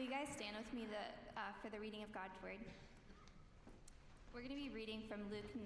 you 0.01 0.09
guys 0.09 0.33
stand 0.33 0.57
with 0.57 0.65
me 0.73 0.89
the, 0.89 1.05
uh, 1.37 1.53
for 1.61 1.69
the 1.69 1.77
reading 1.77 2.01
of 2.01 2.09
God's 2.09 2.33
Word? 2.41 2.57
We're 4.33 4.41
going 4.41 4.57
to 4.57 4.57
be 4.57 4.73
reading 4.73 5.05
from 5.05 5.29
Luke 5.29 5.53
9, 5.53 5.61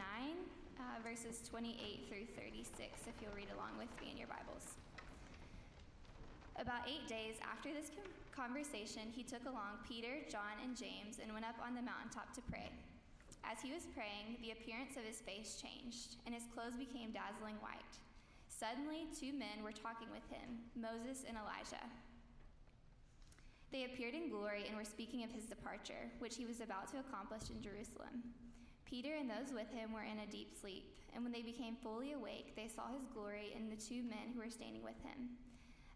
uh, 0.75 0.99
verses 1.07 1.39
28 1.47 2.11
through 2.11 2.27
36, 2.35 3.07
if 3.07 3.15
you'll 3.23 3.31
read 3.31 3.47
along 3.55 3.79
with 3.79 3.87
me 4.03 4.11
in 4.11 4.19
your 4.19 4.27
Bibles. 4.27 4.75
About 6.59 6.83
eight 6.83 7.07
days 7.07 7.39
after 7.47 7.71
this 7.71 7.95
conversation, 8.35 9.07
he 9.15 9.23
took 9.23 9.47
along 9.47 9.79
Peter, 9.87 10.19
John, 10.27 10.59
and 10.59 10.75
James 10.75 11.23
and 11.23 11.31
went 11.31 11.47
up 11.47 11.55
on 11.63 11.71
the 11.71 11.87
mountaintop 11.87 12.35
to 12.35 12.43
pray. 12.51 12.67
As 13.47 13.63
he 13.63 13.71
was 13.71 13.87
praying, 13.95 14.35
the 14.43 14.51
appearance 14.51 14.99
of 14.99 15.07
his 15.07 15.23
face 15.23 15.63
changed, 15.63 16.19
and 16.27 16.35
his 16.35 16.43
clothes 16.51 16.75
became 16.75 17.15
dazzling 17.15 17.55
white. 17.63 17.95
Suddenly, 18.51 19.07
two 19.15 19.31
men 19.31 19.63
were 19.63 19.71
talking 19.71 20.11
with 20.11 20.27
him 20.27 20.59
Moses 20.75 21.23
and 21.23 21.39
Elijah. 21.39 21.87
They 23.71 23.85
appeared 23.85 24.13
in 24.13 24.29
glory 24.29 24.65
and 24.67 24.77
were 24.77 24.85
speaking 24.85 25.23
of 25.23 25.31
his 25.31 25.45
departure, 25.45 26.11
which 26.19 26.35
he 26.35 26.45
was 26.45 26.61
about 26.61 26.87
to 26.91 26.99
accomplish 26.99 27.49
in 27.49 27.61
Jerusalem. 27.61 28.23
Peter 28.85 29.15
and 29.19 29.29
those 29.29 29.51
with 29.53 29.69
him 29.71 29.91
were 29.91 30.03
in 30.05 30.19
a 30.19 30.31
deep 30.31 30.53
sleep, 30.59 30.95
and 31.13 31.23
when 31.23 31.33
they 31.33 31.41
became 31.41 31.75
fully 31.81 32.13
awake, 32.13 32.55
they 32.55 32.67
saw 32.67 32.87
his 32.93 33.07
glory 33.13 33.53
and 33.55 33.71
the 33.71 33.81
two 33.81 34.03
men 34.03 34.31
who 34.33 34.39
were 34.39 34.49
standing 34.49 34.83
with 34.83 34.97
him. 35.03 35.29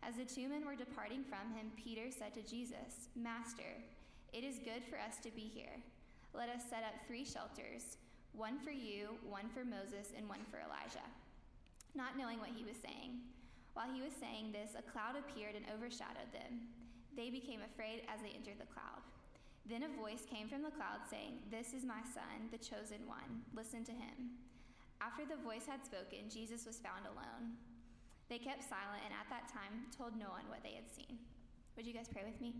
As 0.01 0.15
the 0.15 0.25
two 0.25 0.49
men 0.49 0.65
were 0.65 0.75
departing 0.75 1.23
from 1.23 1.53
him, 1.53 1.71
Peter 1.75 2.09
said 2.09 2.33
to 2.33 2.41
Jesus, 2.41 3.09
Master, 3.15 3.77
it 4.33 4.43
is 4.43 4.59
good 4.59 4.83
for 4.89 4.97
us 4.97 5.17
to 5.23 5.31
be 5.31 5.41
here. 5.41 5.77
Let 6.33 6.49
us 6.49 6.63
set 6.69 6.83
up 6.83 7.05
three 7.07 7.25
shelters 7.25 7.97
one 8.33 8.59
for 8.59 8.71
you, 8.71 9.17
one 9.25 9.49
for 9.49 9.65
Moses, 9.65 10.13
and 10.15 10.29
one 10.29 10.45
for 10.51 10.61
Elijah. 10.61 11.05
Not 11.95 12.17
knowing 12.17 12.39
what 12.39 12.53
he 12.55 12.63
was 12.63 12.77
saying. 12.77 13.25
While 13.73 13.91
he 13.91 14.01
was 14.01 14.13
saying 14.13 14.53
this, 14.53 14.77
a 14.77 14.85
cloud 14.85 15.17
appeared 15.17 15.55
and 15.55 15.65
overshadowed 15.73 16.29
them. 16.31 16.69
They 17.19 17.27
became 17.27 17.59
afraid 17.59 18.07
as 18.07 18.23
they 18.23 18.31
entered 18.31 18.63
the 18.63 18.71
cloud. 18.71 19.03
Then 19.67 19.83
a 19.83 19.91
voice 19.99 20.23
came 20.23 20.47
from 20.47 20.63
the 20.63 20.71
cloud 20.71 21.03
saying, 21.11 21.43
This 21.51 21.75
is 21.75 21.83
my 21.83 21.99
son, 22.15 22.47
the 22.47 22.63
chosen 22.63 23.03
one. 23.11 23.43
Listen 23.51 23.83
to 23.83 23.91
him. 23.91 24.39
After 25.03 25.27
the 25.27 25.35
voice 25.43 25.67
had 25.67 25.83
spoken, 25.83 26.31
Jesus 26.31 26.63
was 26.63 26.79
found 26.79 27.03
alone. 27.03 27.59
They 28.31 28.39
kept 28.39 28.63
silent 28.63 29.03
and 29.03 29.11
at 29.11 29.27
that 29.27 29.51
time 29.51 29.91
told 29.91 30.15
no 30.15 30.31
one 30.31 30.47
what 30.47 30.63
they 30.63 30.79
had 30.79 30.87
seen. 30.87 31.19
Would 31.75 31.83
you 31.83 31.91
guys 31.91 32.07
pray 32.07 32.23
with 32.23 32.39
me? 32.39 32.55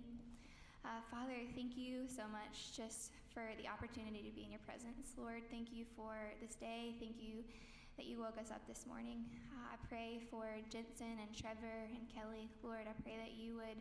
Uh, 0.84 1.00
Father, 1.08 1.40
thank 1.56 1.80
you 1.80 2.04
so 2.12 2.28
much 2.28 2.76
just 2.76 3.16
for 3.32 3.48
the 3.64 3.68
opportunity 3.72 4.28
to 4.28 4.36
be 4.36 4.44
in 4.44 4.52
your 4.52 4.64
presence. 4.68 5.16
Lord, 5.16 5.48
thank 5.48 5.72
you 5.72 5.88
for 5.96 6.20
this 6.44 6.60
day. 6.60 7.00
Thank 7.00 7.24
you 7.24 7.48
that 7.96 8.12
you 8.12 8.20
woke 8.20 8.36
us 8.36 8.52
up 8.52 8.68
this 8.68 8.84
morning. 8.84 9.24
Uh, 9.56 9.72
I 9.72 9.80
pray 9.88 10.20
for 10.28 10.52
Jensen 10.68 11.16
and 11.16 11.32
Trevor 11.32 11.88
and 11.96 12.12
Kelly. 12.12 12.52
Lord, 12.60 12.92
I 12.92 12.96
pray 13.08 13.16
that 13.16 13.40
you 13.40 13.56
would 13.56 13.80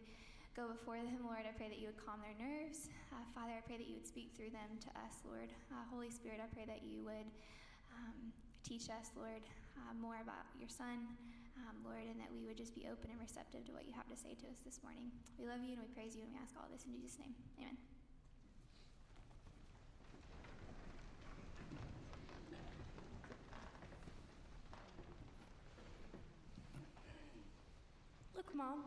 go 0.57 0.69
before 0.69 0.97
them, 0.97 1.25
Lord. 1.25 1.45
I 1.45 1.53
pray 1.57 1.69
that 1.69 1.79
you 1.79 1.91
would 1.93 2.01
calm 2.01 2.21
their 2.25 2.37
nerves. 2.37 2.89
Uh, 3.13 3.25
Father, 3.35 3.53
I 3.57 3.63
pray 3.65 3.77
that 3.77 3.89
you 3.89 3.97
would 3.97 4.07
speak 4.07 4.33
through 4.37 4.51
them 4.51 4.79
to 4.85 4.91
us, 5.01 5.21
Lord. 5.25 5.51
Uh, 5.73 5.85
Holy 5.91 6.11
Spirit, 6.11 6.41
I 6.43 6.49
pray 6.53 6.65
that 6.67 6.83
you 6.83 7.05
would 7.05 7.29
um, 7.95 8.33
teach 8.65 8.91
us, 8.91 9.13
Lord, 9.17 9.43
uh, 9.79 9.93
more 9.99 10.19
about 10.23 10.47
your 10.59 10.69
Son, 10.69 11.07
um, 11.63 11.77
Lord, 11.85 12.05
and 12.07 12.19
that 12.21 12.31
we 12.33 12.47
would 12.47 12.57
just 12.57 12.75
be 12.75 12.87
open 12.91 13.11
and 13.11 13.21
receptive 13.21 13.65
to 13.67 13.73
what 13.73 13.87
you 13.87 13.95
have 13.95 14.09
to 14.09 14.17
say 14.17 14.35
to 14.35 14.47
us 14.51 14.59
this 14.65 14.81
morning. 14.83 15.11
We 15.39 15.47
love 15.47 15.63
you 15.63 15.79
and 15.79 15.83
we 15.83 15.91
praise 15.95 16.15
you 16.17 16.23
and 16.27 16.33
we 16.33 16.39
ask 16.39 16.55
all 16.59 16.69
this 16.71 16.85
in 16.87 16.93
Jesus' 16.93 17.19
name. 17.19 17.35
Amen. 17.59 17.77
Look, 28.35 28.55
Mom, 28.55 28.85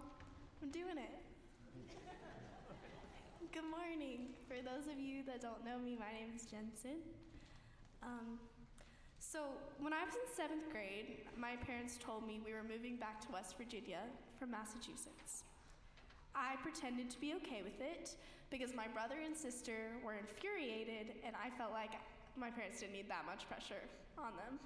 I'm 0.61 0.71
doing 0.71 0.97
it. 0.97 1.30
Good 3.51 3.67
morning. 3.67 4.31
For 4.47 4.63
those 4.63 4.87
of 4.87 4.97
you 4.97 5.27
that 5.27 5.41
don't 5.41 5.59
know 5.67 5.75
me, 5.77 5.99
my 5.99 6.07
name 6.15 6.31
is 6.33 6.47
Jensen. 6.47 7.03
Um, 8.01 8.39
so, 9.19 9.43
when 9.77 9.91
I 9.91 10.05
was 10.07 10.15
in 10.15 10.23
seventh 10.31 10.71
grade, 10.71 11.27
my 11.35 11.59
parents 11.59 11.99
told 11.99 12.25
me 12.25 12.39
we 12.45 12.53
were 12.53 12.63
moving 12.63 12.95
back 12.95 13.19
to 13.27 13.27
West 13.27 13.57
Virginia 13.57 14.07
from 14.39 14.51
Massachusetts. 14.51 15.43
I 16.33 16.55
pretended 16.63 17.11
to 17.11 17.19
be 17.19 17.35
okay 17.43 17.59
with 17.59 17.75
it 17.83 18.15
because 18.49 18.73
my 18.73 18.87
brother 18.87 19.19
and 19.19 19.35
sister 19.35 19.99
were 19.99 20.15
infuriated, 20.15 21.19
and 21.27 21.35
I 21.35 21.51
felt 21.59 21.73
like 21.75 21.99
my 22.39 22.51
parents 22.51 22.79
didn't 22.79 22.93
need 22.93 23.09
that 23.11 23.27
much 23.27 23.51
pressure 23.51 23.83
on 24.17 24.31
them. 24.39 24.63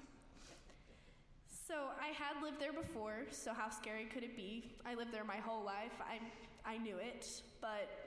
So 1.49 1.89
I 1.97 2.13
had 2.13 2.37
lived 2.37 2.61
there 2.61 2.73
before, 2.73 3.25
so 3.31 3.49
how 3.51 3.71
scary 3.71 4.05
could 4.05 4.21
it 4.21 4.37
be? 4.37 4.77
I 4.85 4.93
lived 4.93 5.11
there 5.11 5.25
my 5.25 5.41
whole 5.41 5.65
life. 5.65 5.97
I, 6.05 6.21
I 6.69 6.77
knew 6.77 6.97
it, 6.97 7.41
but 7.61 8.04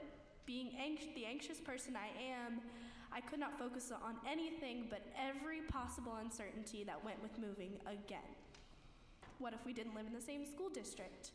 being 0.49 0.71
anx- 0.83 1.05
the 1.13 1.25
anxious 1.25 1.59
person 1.59 1.95
I 1.95 2.09
am, 2.19 2.59
I 3.13 3.21
could 3.21 3.39
not 3.39 3.59
focus 3.59 3.91
on 3.91 4.15
anything 4.27 4.87
but 4.89 5.05
every 5.15 5.61
possible 5.61 6.17
uncertainty 6.19 6.83
that 6.85 7.05
went 7.05 7.21
with 7.21 7.37
moving 7.37 7.73
again. 7.85 8.33
What 9.37 9.53
if 9.53 9.63
we 9.63 9.73
didn't 9.73 9.93
live 9.93 10.07
in 10.07 10.13
the 10.13 10.19
same 10.19 10.47
school 10.47 10.69
district? 10.73 11.29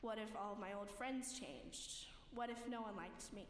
What 0.00 0.16
if 0.16 0.34
all 0.34 0.54
of 0.54 0.58
my 0.58 0.72
old 0.72 0.88
friends 0.88 1.38
changed? 1.38 2.06
What 2.34 2.48
if 2.48 2.56
no 2.70 2.80
one 2.80 2.96
liked 2.96 3.30
me? 3.34 3.46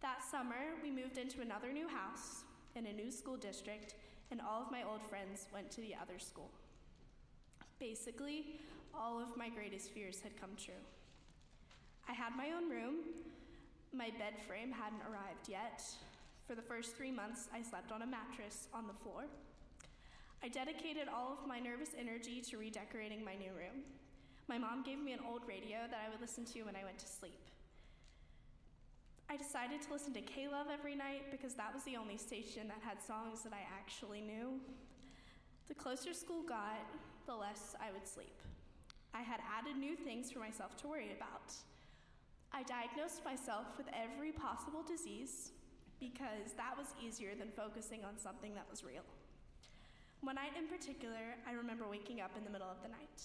That 0.00 0.24
summer, 0.24 0.80
we 0.82 0.90
moved 0.90 1.18
into 1.18 1.42
another 1.42 1.70
new 1.70 1.86
house 1.86 2.44
in 2.76 2.86
a 2.86 2.92
new 2.94 3.10
school 3.10 3.36
district, 3.36 3.96
and 4.30 4.40
all 4.40 4.62
of 4.62 4.72
my 4.72 4.82
old 4.82 5.02
friends 5.10 5.46
went 5.52 5.70
to 5.72 5.82
the 5.82 5.94
other 5.94 6.18
school. 6.18 6.50
Basically, 7.78 8.60
all 8.94 9.20
of 9.20 9.36
my 9.36 9.50
greatest 9.50 9.90
fears 9.90 10.20
had 10.22 10.40
come 10.40 10.56
true. 10.56 10.82
I 12.08 12.12
had 12.12 12.34
my 12.34 12.50
own 12.56 12.70
room. 12.70 12.94
My 13.92 14.10
bed 14.10 14.38
frame 14.46 14.70
hadn't 14.70 15.02
arrived 15.02 15.48
yet. 15.48 15.82
For 16.46 16.54
the 16.54 16.62
first 16.62 16.96
three 16.96 17.10
months, 17.10 17.48
I 17.52 17.62
slept 17.62 17.90
on 17.92 18.02
a 18.02 18.06
mattress 18.06 18.68
on 18.72 18.86
the 18.86 18.94
floor. 18.94 19.24
I 20.42 20.48
dedicated 20.48 21.08
all 21.08 21.32
of 21.32 21.46
my 21.46 21.58
nervous 21.58 21.90
energy 21.98 22.40
to 22.50 22.56
redecorating 22.56 23.24
my 23.24 23.34
new 23.34 23.50
room. 23.50 23.82
My 24.48 24.58
mom 24.58 24.82
gave 24.82 24.98
me 24.98 25.12
an 25.12 25.20
old 25.28 25.42
radio 25.46 25.78
that 25.90 26.00
I 26.06 26.10
would 26.10 26.20
listen 26.20 26.44
to 26.46 26.62
when 26.62 26.76
I 26.76 26.84
went 26.84 26.98
to 27.00 27.06
sleep. 27.06 27.38
I 29.28 29.36
decided 29.36 29.82
to 29.82 29.92
listen 29.92 30.12
to 30.14 30.20
K 30.20 30.48
Love 30.48 30.66
every 30.72 30.96
night 30.96 31.30
because 31.30 31.54
that 31.54 31.72
was 31.72 31.84
the 31.84 31.96
only 31.96 32.16
station 32.16 32.66
that 32.68 32.78
had 32.82 33.00
songs 33.00 33.42
that 33.42 33.52
I 33.52 33.62
actually 33.78 34.20
knew. 34.20 34.58
The 35.68 35.74
closer 35.74 36.14
school 36.14 36.42
got, 36.42 36.82
the 37.26 37.34
less 37.34 37.76
I 37.80 37.92
would 37.92 38.08
sleep. 38.08 38.34
I 39.14 39.22
had 39.22 39.40
added 39.58 39.76
new 39.76 39.94
things 39.94 40.30
for 40.30 40.38
myself 40.40 40.76
to 40.78 40.88
worry 40.88 41.12
about. 41.16 41.54
I 42.52 42.62
diagnosed 42.64 43.24
myself 43.24 43.66
with 43.78 43.86
every 43.94 44.32
possible 44.32 44.82
disease 44.82 45.52
because 46.00 46.52
that 46.56 46.76
was 46.76 46.88
easier 46.98 47.34
than 47.38 47.48
focusing 47.54 48.04
on 48.04 48.18
something 48.18 48.54
that 48.54 48.66
was 48.70 48.82
real. 48.82 49.04
One 50.20 50.34
night 50.34 50.52
in 50.58 50.66
particular, 50.66 51.36
I 51.48 51.52
remember 51.52 51.88
waking 51.88 52.20
up 52.20 52.32
in 52.36 52.44
the 52.44 52.50
middle 52.50 52.68
of 52.68 52.82
the 52.82 52.88
night. 52.88 53.22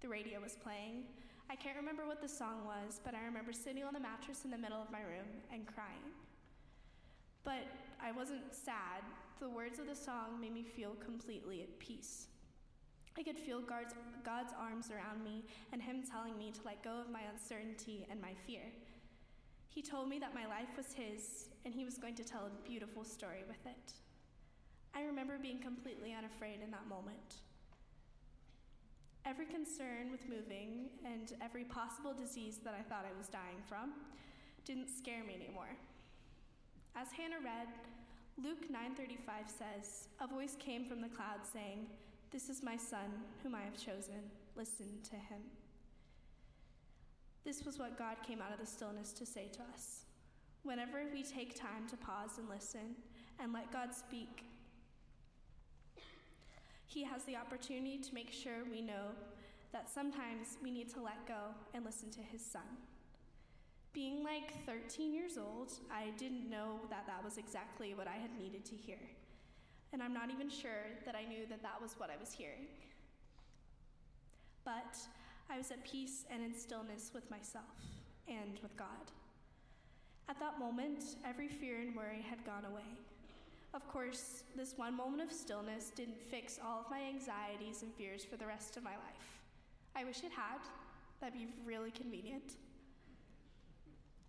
The 0.00 0.08
radio 0.08 0.40
was 0.40 0.56
playing. 0.56 1.04
I 1.50 1.54
can't 1.54 1.76
remember 1.76 2.06
what 2.06 2.22
the 2.22 2.28
song 2.28 2.64
was, 2.64 3.00
but 3.04 3.14
I 3.14 3.24
remember 3.24 3.52
sitting 3.52 3.84
on 3.84 3.92
the 3.92 4.00
mattress 4.00 4.44
in 4.44 4.50
the 4.50 4.58
middle 4.58 4.80
of 4.80 4.90
my 4.90 5.02
room 5.02 5.28
and 5.52 5.66
crying. 5.66 6.10
But 7.44 7.66
I 8.02 8.10
wasn't 8.12 8.54
sad. 8.54 9.02
The 9.38 9.48
words 9.48 9.78
of 9.78 9.86
the 9.86 9.94
song 9.94 10.40
made 10.40 10.54
me 10.54 10.62
feel 10.62 10.96
completely 11.04 11.62
at 11.62 11.78
peace. 11.78 12.28
I 13.18 13.22
could 13.22 13.36
feel 13.36 13.60
God's, 13.60 13.94
God's 14.24 14.52
arms 14.58 14.90
around 14.90 15.22
me 15.22 15.44
and 15.72 15.82
Him 15.82 16.02
telling 16.02 16.36
me 16.38 16.50
to 16.52 16.60
let 16.64 16.82
go 16.82 17.00
of 17.00 17.10
my 17.10 17.20
uncertainty 17.32 18.06
and 18.10 18.20
my 18.20 18.32
fear. 18.46 18.72
He 19.68 19.82
told 19.82 20.08
me 20.08 20.18
that 20.18 20.34
my 20.34 20.46
life 20.46 20.68
was 20.76 20.92
His 20.92 21.48
and 21.64 21.74
He 21.74 21.84
was 21.84 21.98
going 21.98 22.14
to 22.16 22.24
tell 22.24 22.46
a 22.46 22.68
beautiful 22.68 23.04
story 23.04 23.44
with 23.46 23.64
it. 23.66 23.92
I 24.94 25.02
remember 25.04 25.38
being 25.40 25.58
completely 25.58 26.14
unafraid 26.16 26.60
in 26.62 26.70
that 26.70 26.86
moment. 26.88 27.36
Every 29.24 29.46
concern 29.46 30.10
with 30.10 30.28
moving 30.28 30.90
and 31.04 31.32
every 31.40 31.64
possible 31.64 32.12
disease 32.12 32.58
that 32.64 32.74
I 32.78 32.82
thought 32.82 33.06
I 33.06 33.16
was 33.16 33.28
dying 33.28 33.62
from 33.68 33.92
didn't 34.64 34.88
scare 34.88 35.22
me 35.24 35.34
anymore. 35.34 35.70
As 36.96 37.08
Hannah 37.12 37.40
read, 37.42 37.68
Luke 38.42 38.68
9:35 38.70 39.48
says, 39.48 40.08
"A 40.20 40.26
voice 40.26 40.56
came 40.56 40.84
from 40.84 41.00
the 41.00 41.08
cloud 41.08 41.46
saying, 41.46 41.86
this 42.32 42.48
is 42.48 42.62
my 42.62 42.76
son, 42.78 43.12
whom 43.42 43.54
I 43.54 43.60
have 43.60 43.76
chosen. 43.76 44.30
Listen 44.56 44.86
to 45.10 45.16
him. 45.16 45.42
This 47.44 47.64
was 47.64 47.78
what 47.78 47.98
God 47.98 48.16
came 48.26 48.40
out 48.40 48.52
of 48.52 48.58
the 48.58 48.66
stillness 48.66 49.12
to 49.12 49.26
say 49.26 49.48
to 49.52 49.60
us. 49.74 50.06
Whenever 50.62 51.02
we 51.12 51.22
take 51.22 51.58
time 51.58 51.86
to 51.90 51.96
pause 51.96 52.38
and 52.38 52.48
listen 52.48 52.96
and 53.38 53.52
let 53.52 53.70
God 53.72 53.92
speak, 53.92 54.44
He 56.86 57.04
has 57.04 57.24
the 57.24 57.36
opportunity 57.36 57.98
to 57.98 58.14
make 58.14 58.32
sure 58.32 58.64
we 58.70 58.80
know 58.80 59.10
that 59.72 59.90
sometimes 59.90 60.58
we 60.62 60.70
need 60.70 60.88
to 60.94 61.02
let 61.02 61.26
go 61.26 61.54
and 61.74 61.84
listen 61.84 62.10
to 62.12 62.20
His 62.20 62.44
Son. 62.44 62.62
Being 63.92 64.22
like 64.22 64.64
13 64.64 65.12
years 65.12 65.36
old, 65.36 65.72
I 65.90 66.10
didn't 66.16 66.48
know 66.48 66.80
that 66.90 67.06
that 67.06 67.24
was 67.24 67.36
exactly 67.36 67.92
what 67.92 68.06
I 68.06 68.16
had 68.16 68.30
needed 68.38 68.64
to 68.66 68.74
hear 68.74 69.00
and 69.92 70.02
I'm 70.02 70.14
not 70.14 70.30
even 70.30 70.48
sure 70.48 70.88
that 71.04 71.14
I 71.14 71.24
knew 71.24 71.46
that 71.48 71.62
that 71.62 71.80
was 71.80 71.94
what 71.98 72.10
I 72.10 72.16
was 72.18 72.32
hearing. 72.32 72.66
But 74.64 74.96
I 75.50 75.58
was 75.58 75.70
at 75.70 75.84
peace 75.84 76.24
and 76.30 76.42
in 76.42 76.54
stillness 76.54 77.10
with 77.14 77.30
myself 77.30 77.64
and 78.28 78.58
with 78.62 78.76
God. 78.76 79.10
At 80.28 80.38
that 80.40 80.58
moment, 80.58 81.04
every 81.26 81.48
fear 81.48 81.80
and 81.80 81.94
worry 81.94 82.24
had 82.28 82.44
gone 82.46 82.64
away. 82.64 82.88
Of 83.74 83.86
course, 83.88 84.44
this 84.56 84.74
one 84.76 84.96
moment 84.96 85.22
of 85.22 85.32
stillness 85.32 85.90
didn't 85.94 86.20
fix 86.30 86.58
all 86.64 86.80
of 86.80 86.90
my 86.90 87.00
anxieties 87.00 87.82
and 87.82 87.92
fears 87.94 88.24
for 88.24 88.36
the 88.36 88.46
rest 88.46 88.76
of 88.76 88.82
my 88.82 88.92
life. 88.92 89.40
I 89.96 90.04
wish 90.04 90.18
it 90.18 90.32
had. 90.32 90.60
That'd 91.20 91.38
be 91.38 91.48
really 91.66 91.90
convenient. 91.90 92.54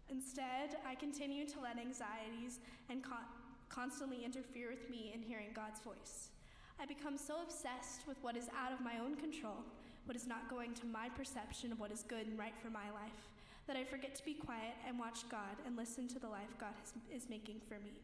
Instead, 0.09 0.77
I 0.87 0.95
continued 0.95 1.49
to 1.49 1.59
let 1.59 1.77
anxieties 1.77 2.59
and 2.89 3.03
con- 3.03 3.17
constantly 3.73 4.23
interfere 4.23 4.69
with 4.69 4.89
me 4.89 5.11
in 5.13 5.21
hearing 5.21 5.49
God's 5.53 5.79
voice. 5.79 6.29
I 6.79 6.85
become 6.85 7.17
so 7.17 7.41
obsessed 7.41 8.07
with 8.07 8.17
what 8.21 8.37
is 8.37 8.49
out 8.53 8.71
of 8.71 8.81
my 8.81 8.99
own 8.99 9.15
control, 9.15 9.65
what 10.05 10.15
is 10.15 10.27
not 10.27 10.49
going 10.49 10.73
to 10.75 10.85
my 10.85 11.09
perception 11.09 11.71
of 11.71 11.79
what 11.79 11.91
is 11.91 12.03
good 12.03 12.27
and 12.27 12.37
right 12.37 12.53
for 12.61 12.69
my 12.69 12.91
life, 12.93 13.29
that 13.67 13.77
I 13.77 13.83
forget 13.83 14.13
to 14.15 14.25
be 14.25 14.33
quiet 14.33 14.75
and 14.87 14.99
watch 14.99 15.27
God 15.29 15.57
and 15.65 15.75
listen 15.75 16.07
to 16.09 16.19
the 16.19 16.27
life 16.27 16.53
God 16.59 16.73
has, 16.79 16.93
is 17.23 17.29
making 17.29 17.61
for 17.67 17.75
me. 17.75 18.01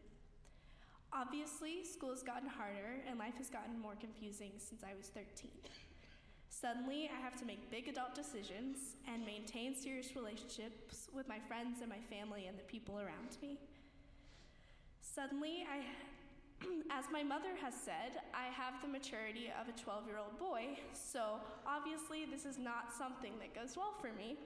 Obviously, 1.11 1.83
school 1.83 2.11
has 2.11 2.23
gotten 2.23 2.47
harder 2.47 3.01
and 3.07 3.19
life 3.19 3.37
has 3.37 3.49
gotten 3.49 3.79
more 3.79 3.95
confusing 3.99 4.51
since 4.57 4.81
I 4.83 4.95
was 4.97 5.07
13. 5.07 5.51
Suddenly, 6.49 7.09
I 7.15 7.21
have 7.21 7.37
to 7.39 7.45
make 7.45 7.71
big 7.71 7.87
adult 7.87 8.15
decisions 8.15 8.97
and 9.07 9.25
maintain 9.25 9.75
serious 9.75 10.15
relationships 10.15 11.09
with 11.13 11.27
my 11.27 11.39
friends 11.47 11.81
and 11.81 11.89
my 11.89 12.01
family 12.09 12.47
and 12.47 12.57
the 12.57 12.63
people 12.63 12.99
around 12.99 13.37
me. 13.41 13.57
Suddenly, 15.19 15.67
I, 15.67 15.83
as 16.97 17.03
my 17.11 17.23
mother 17.23 17.51
has 17.61 17.73
said, 17.73 18.23
I 18.33 18.45
have 18.55 18.81
the 18.81 18.87
maturity 18.87 19.51
of 19.59 19.67
a 19.67 19.75
12 19.77 20.07
year 20.07 20.17
old 20.17 20.39
boy, 20.39 20.79
so 20.93 21.41
obviously, 21.67 22.23
this 22.23 22.45
is 22.45 22.57
not 22.57 22.95
something 22.97 23.33
that 23.39 23.53
goes 23.53 23.75
well 23.75 23.93
for 23.99 24.13
me. 24.15 24.37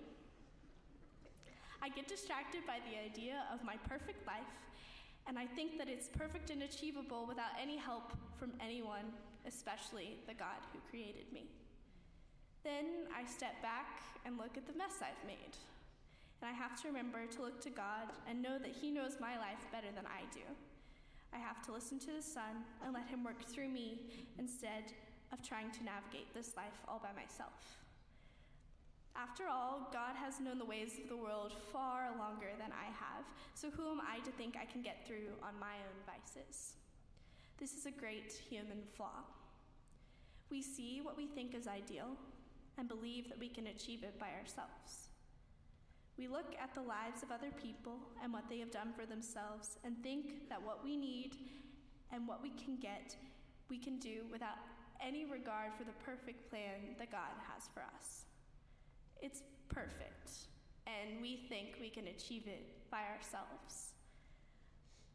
I 1.80 1.90
get 1.90 2.08
distracted 2.08 2.66
by 2.66 2.80
the 2.90 2.98
idea 2.98 3.46
of 3.54 3.64
my 3.64 3.78
perfect 3.88 4.26
life, 4.26 4.50
and 5.28 5.38
I 5.38 5.46
think 5.46 5.78
that 5.78 5.88
it's 5.88 6.08
perfect 6.08 6.50
and 6.50 6.64
achievable 6.64 7.28
without 7.28 7.54
any 7.62 7.78
help 7.78 8.12
from 8.40 8.54
anyone, 8.60 9.14
especially 9.46 10.18
the 10.26 10.34
God 10.34 10.58
who 10.74 10.80
created 10.90 11.32
me. 11.32 11.46
Then 12.64 13.06
I 13.16 13.30
step 13.30 13.62
back 13.62 14.02
and 14.26 14.40
look 14.40 14.58
at 14.58 14.66
the 14.66 14.74
mess 14.74 15.04
I've 15.04 15.28
made. 15.28 15.54
And 16.44 16.52
I 16.52 16.60
have 16.60 16.76
to 16.82 16.90
remember 16.90 17.26
to 17.26 17.42
look 17.42 17.62
to 17.62 17.70
God 17.70 18.12
and 18.28 18.42
know 18.42 18.60
that 18.60 18.76
He 18.76 18.92
knows 18.92 19.16
my 19.18 19.38
life 19.40 19.64
better 19.72 19.88
than 19.96 20.04
I 20.06 20.28
do. 20.34 20.44
I 21.34 21.38
have 21.38 21.64
to 21.64 21.72
listen 21.72 22.00
to 22.00 22.12
the 22.12 22.22
Son 22.22 22.68
and 22.84 22.94
let 22.94 23.08
Him 23.08 23.24
work 23.24 23.46
through 23.46 23.70
me 23.70 24.02
instead 24.38 24.92
of 25.32 25.42
trying 25.42 25.72
to 25.72 25.86
navigate 25.86 26.34
this 26.34 26.58
life 26.58 26.76
all 26.86 27.00
by 27.00 27.16
myself. 27.16 27.80
After 29.16 29.46
all, 29.48 29.88
God 29.94 30.18
has 30.18 30.42
known 30.42 30.60
the 30.60 30.66
ways 30.66 31.00
of 31.02 31.08
the 31.08 31.16
world 31.16 31.54
far 31.72 32.10
longer 32.20 32.52
than 32.60 32.74
I 32.74 32.92
have, 32.92 33.24
so 33.54 33.70
who 33.70 33.90
am 33.90 34.02
I 34.02 34.20
to 34.26 34.32
think 34.32 34.58
I 34.58 34.66
can 34.66 34.82
get 34.82 35.08
through 35.08 35.32
on 35.42 35.58
my 35.62 35.80
own 35.80 36.04
vices? 36.06 36.74
This 37.58 37.72
is 37.72 37.86
a 37.86 37.92
great 37.92 38.34
human 38.50 38.84
flaw. 38.98 39.24
We 40.50 40.62
see 40.62 41.00
what 41.02 41.16
we 41.16 41.26
think 41.26 41.56
is 41.56 41.68
ideal 41.68 42.18
and 42.78 42.90
believe 42.90 43.30
that 43.30 43.40
we 43.40 43.48
can 43.48 43.68
achieve 43.68 44.04
it 44.04 44.20
by 44.20 44.32
ourselves. 44.38 45.13
We 46.18 46.28
look 46.28 46.56
at 46.62 46.74
the 46.76 46.82
lives 46.82 47.24
of 47.24 47.32
other 47.32 47.50
people 47.62 47.98
and 48.24 48.32
what 48.32 48.48
they 48.50 48.60
have 48.60 48.72
done 48.72 48.94
for 48.96 49.06
themselves 49.06 49.78
and 49.84 50.02
think 50.04 50.48
that 50.50 50.62
what 50.62 50.84
we 50.84 50.96
need 50.96 51.36
and 52.12 52.28
what 52.28 52.44
we 52.44 52.52
can 52.52 52.78
get, 52.78 53.16
we 53.70 53.80
can 53.80 53.98
do 53.98 54.22
without 54.32 54.58
any 55.02 55.26
regard 55.26 55.74
for 55.78 55.84
the 55.84 55.92
perfect 56.06 56.50
plan 56.50 56.96
that 57.00 57.12
God 57.12 57.34
has 57.52 57.68
for 57.74 57.82
us. 57.96 58.26
It's 59.22 59.42
perfect, 59.70 60.30
and 60.86 61.22
we 61.22 61.38
think 61.50 61.78
we 61.82 61.90
can 61.90 62.08
achieve 62.08 62.44
it 62.46 62.90
by 62.92 63.02
ourselves. 63.16 63.94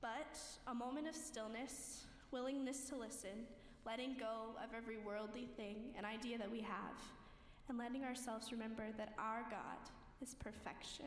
But 0.01 0.39
a 0.67 0.75
moment 0.75 1.09
of 1.09 1.15
stillness, 1.15 2.07
willingness 2.33 2.89
to 2.89 2.97
listen, 2.97 3.47
letting 3.87 4.17
go 4.19 4.57
of 4.63 4.75
every 4.77 4.99
worldly 4.99 5.49
thing 5.57 5.95
and 5.97 6.05
idea 6.05 6.39
that 6.39 6.51
we 6.51 6.61
have, 6.61 7.01
and 7.69 7.79
letting 7.79 8.05
ourselves 8.05 8.51
remember 8.51 8.87
that 8.97 9.15
our 9.19 9.45
God 9.51 9.91
is 10.23 10.35
perfection. 10.35 11.07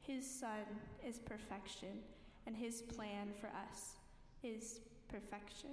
His 0.00 0.28
Son 0.28 0.64
is 1.06 1.18
perfection, 1.18 2.02
and 2.46 2.56
His 2.56 2.82
plan 2.82 3.28
for 3.40 3.48
us 3.48 3.96
is 4.42 4.80
perfection. 5.08 5.70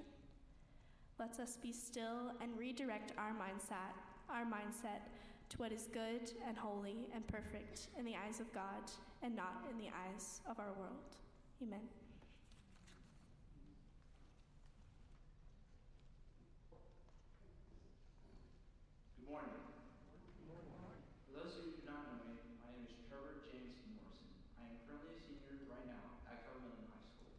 Let 1.19 1.39
us 1.39 1.57
be 1.57 1.71
still 1.71 2.31
and 2.41 2.57
redirect 2.57 3.13
our 3.17 3.31
mindset, 3.31 3.95
our 4.29 4.43
mindset 4.43 5.01
to 5.49 5.57
what 5.57 5.71
is 5.71 5.87
good 5.93 6.31
and 6.47 6.57
holy 6.57 7.07
and 7.15 7.25
perfect 7.27 7.87
in 7.97 8.05
the 8.05 8.15
eyes 8.15 8.39
of 8.39 8.53
God 8.53 8.91
and 9.23 9.35
not 9.35 9.65
in 9.71 9.77
the 9.77 9.87
eyes 9.87 10.41
of 10.49 10.59
our 10.59 10.73
world. 10.77 11.15
Amen. 11.63 11.79
Good 19.17 19.29
morning. 19.29 19.49
For 21.25 21.43
those 21.43 21.57
of 21.57 21.65
you 21.65 21.71
who 21.71 21.81
do 21.81 21.87
not 21.89 22.05
know 22.11 22.19
me, 22.29 22.37
my 22.61 22.69
name 22.75 22.85
is 22.85 22.93
Trevor 23.09 23.41
James 23.49 23.73
Morrison. 23.95 24.37
I 24.59 24.69
am 24.69 24.77
currently 24.85 25.17
a 25.17 25.23
senior 25.23 25.65
right 25.71 25.87
now 25.87 26.21
at 26.29 26.45
Calvin 26.45 26.75
High 26.91 27.07
School. 27.09 27.33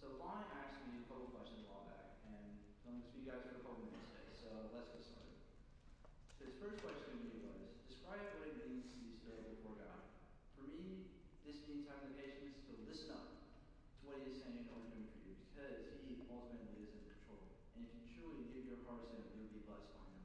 So 0.00 0.16
Vaughn 0.18 0.48
asked 0.64 0.82
me 0.88 0.98
a 0.98 1.06
couple 1.06 1.28
questions 1.30 1.62
a 1.64 1.70
while 1.70 1.86
back, 1.86 2.24
and 2.26 2.56
I'm 2.88 2.96
going 2.96 3.04
to 3.04 3.08
speak 3.08 3.28
guys 3.28 3.44
for 3.44 3.60
a 3.60 3.62
couple 3.62 3.84
minutes 3.84 4.10
today. 4.16 4.32
So 4.32 4.48
let's 4.72 4.90
get 4.96 5.04
started. 5.04 5.36
His 6.40 6.56
first 6.56 6.80
question 6.84 7.10
to 7.10 7.20
me 7.20 7.40
was, 7.44 7.72
describe 7.88 8.22
what 8.38 8.48
it 8.48 8.60
means 8.64 8.92
to 8.92 8.96
be 9.00 9.12
still 9.16 9.40
before 9.50 9.76
God. 9.80 10.12
For 10.54 10.68
me, 10.68 11.08
this 11.42 11.64
means 11.66 11.88
having 11.88 12.14
the 12.14 12.20
patience 12.20 12.60
to 12.68 12.76
listen 12.86 13.10
up 13.16 13.28
to 13.32 14.00
what 14.06 14.20
He 14.22 14.30
is 14.30 14.38
saying 14.44 14.68
or 14.70 14.78
doing 14.86 15.08
for 15.10 15.20
you, 15.24 15.34
because 15.40 15.88
He 16.06 16.22
ultimately 16.30 16.86
is 16.86 16.92
in 16.94 17.02
control. 17.08 17.50
And 17.74 17.88
if 17.88 17.90
you 17.96 18.04
truly 18.14 18.46
give 18.54 18.68
your 18.70 18.84
heart 18.86 19.08
to 19.08 19.18
Him, 19.18 19.26
you'll 19.34 19.52
be 19.52 19.66
blessed 19.66 19.90
by 19.96 20.06
Him. 20.06 20.22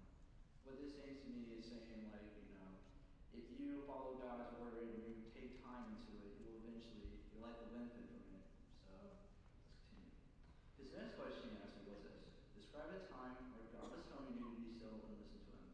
What 0.67 0.77
this 0.79 0.93
means 1.01 1.19
to 1.23 1.29
me 1.33 1.55
is 1.57 1.67
saying, 1.67 2.09
like, 2.09 2.31
you 2.35 2.47
know, 2.55 2.79
if 3.35 3.45
you 3.59 3.83
follow 3.85 4.17
Word 4.75 4.91
and 4.91 5.07
you 5.07 5.31
take 5.31 5.63
time 5.63 5.87
into 5.87 6.19
it, 6.19 6.35
you 6.35 6.51
will 6.51 6.59
eventually, 6.67 7.07
your 7.31 7.47
life 7.47 7.55
will 7.63 7.71
benefit 7.71 8.11
from 8.11 8.27
it. 8.35 8.43
So, 8.83 8.91
let's 8.99 9.23
continue. 9.87 10.11
His 10.75 10.91
next 10.91 11.15
question 11.15 11.55
he 11.55 11.63
asked 11.63 11.79
me 11.79 11.95
was 11.95 12.03
this 12.03 12.27
Describe 12.59 12.91
a 12.91 13.07
time 13.07 13.55
where 13.55 13.71
God 13.71 13.95
was 13.95 14.03
telling 14.11 14.35
you 14.35 14.43
to 14.43 14.51
be 14.59 14.67
still 14.67 14.99
and 14.99 15.15
listen 15.15 15.39
to 15.47 15.53
Him. 15.55 15.71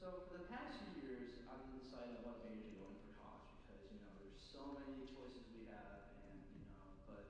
So, 0.00 0.24
for 0.32 0.40
the 0.40 0.48
past 0.48 0.80
few 0.80 1.04
years, 1.04 1.44
I've 1.52 1.68
been 1.68 1.76
deciding 1.84 2.24
what 2.24 2.40
major 2.48 2.64
to 2.64 2.72
go 2.80 2.88
in 2.88 2.96
for 3.04 3.12
college 3.20 3.52
because, 3.60 3.92
you 3.92 4.00
know, 4.00 4.08
there's 4.16 4.40
so 4.40 4.72
many 4.72 5.04
choices 5.04 5.44
we 5.52 5.68
have, 5.68 6.08
and, 6.24 6.40
you 6.56 6.64
know, 6.80 6.96
but 7.04 7.28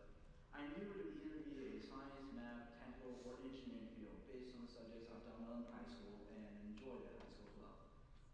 I 0.54 0.62
knew 0.78 0.94
it 0.94 1.10
would 1.10 1.18
either 1.26 1.42
be 1.42 1.74
a 1.74 1.82
science, 1.82 2.30
math, 2.38 2.70
technical, 2.78 3.18
or 3.26 3.42
engineering 3.42 3.90
field 3.98 4.22
based 4.30 4.54
on 4.54 4.62
the 4.62 4.70
subjects 4.70 5.10
I've 5.10 5.26
done 5.26 5.42
well 5.42 5.58
in 5.58 5.66
high 5.74 5.90
school 5.90 6.22
and 6.30 6.46
enjoyed 6.70 7.02
at 7.10 7.18
high 7.18 7.34
school 7.34 7.50
as 7.50 7.58
well. 7.58 7.78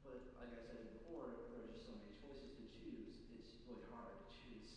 But 0.04 0.20
like 0.36 0.52
I 0.52 0.60
said 0.60 0.92
before, 1.00 1.48
there 1.52 1.64
are 1.64 1.70
just 1.72 1.88
so 1.88 1.96
many 1.96 2.16
choices 2.20 2.56
to 2.56 2.64
choose, 2.80 3.20
it's 3.36 3.52
really 3.68 3.84
hard 3.92 4.16
to 4.16 4.26
choose. 4.32 4.72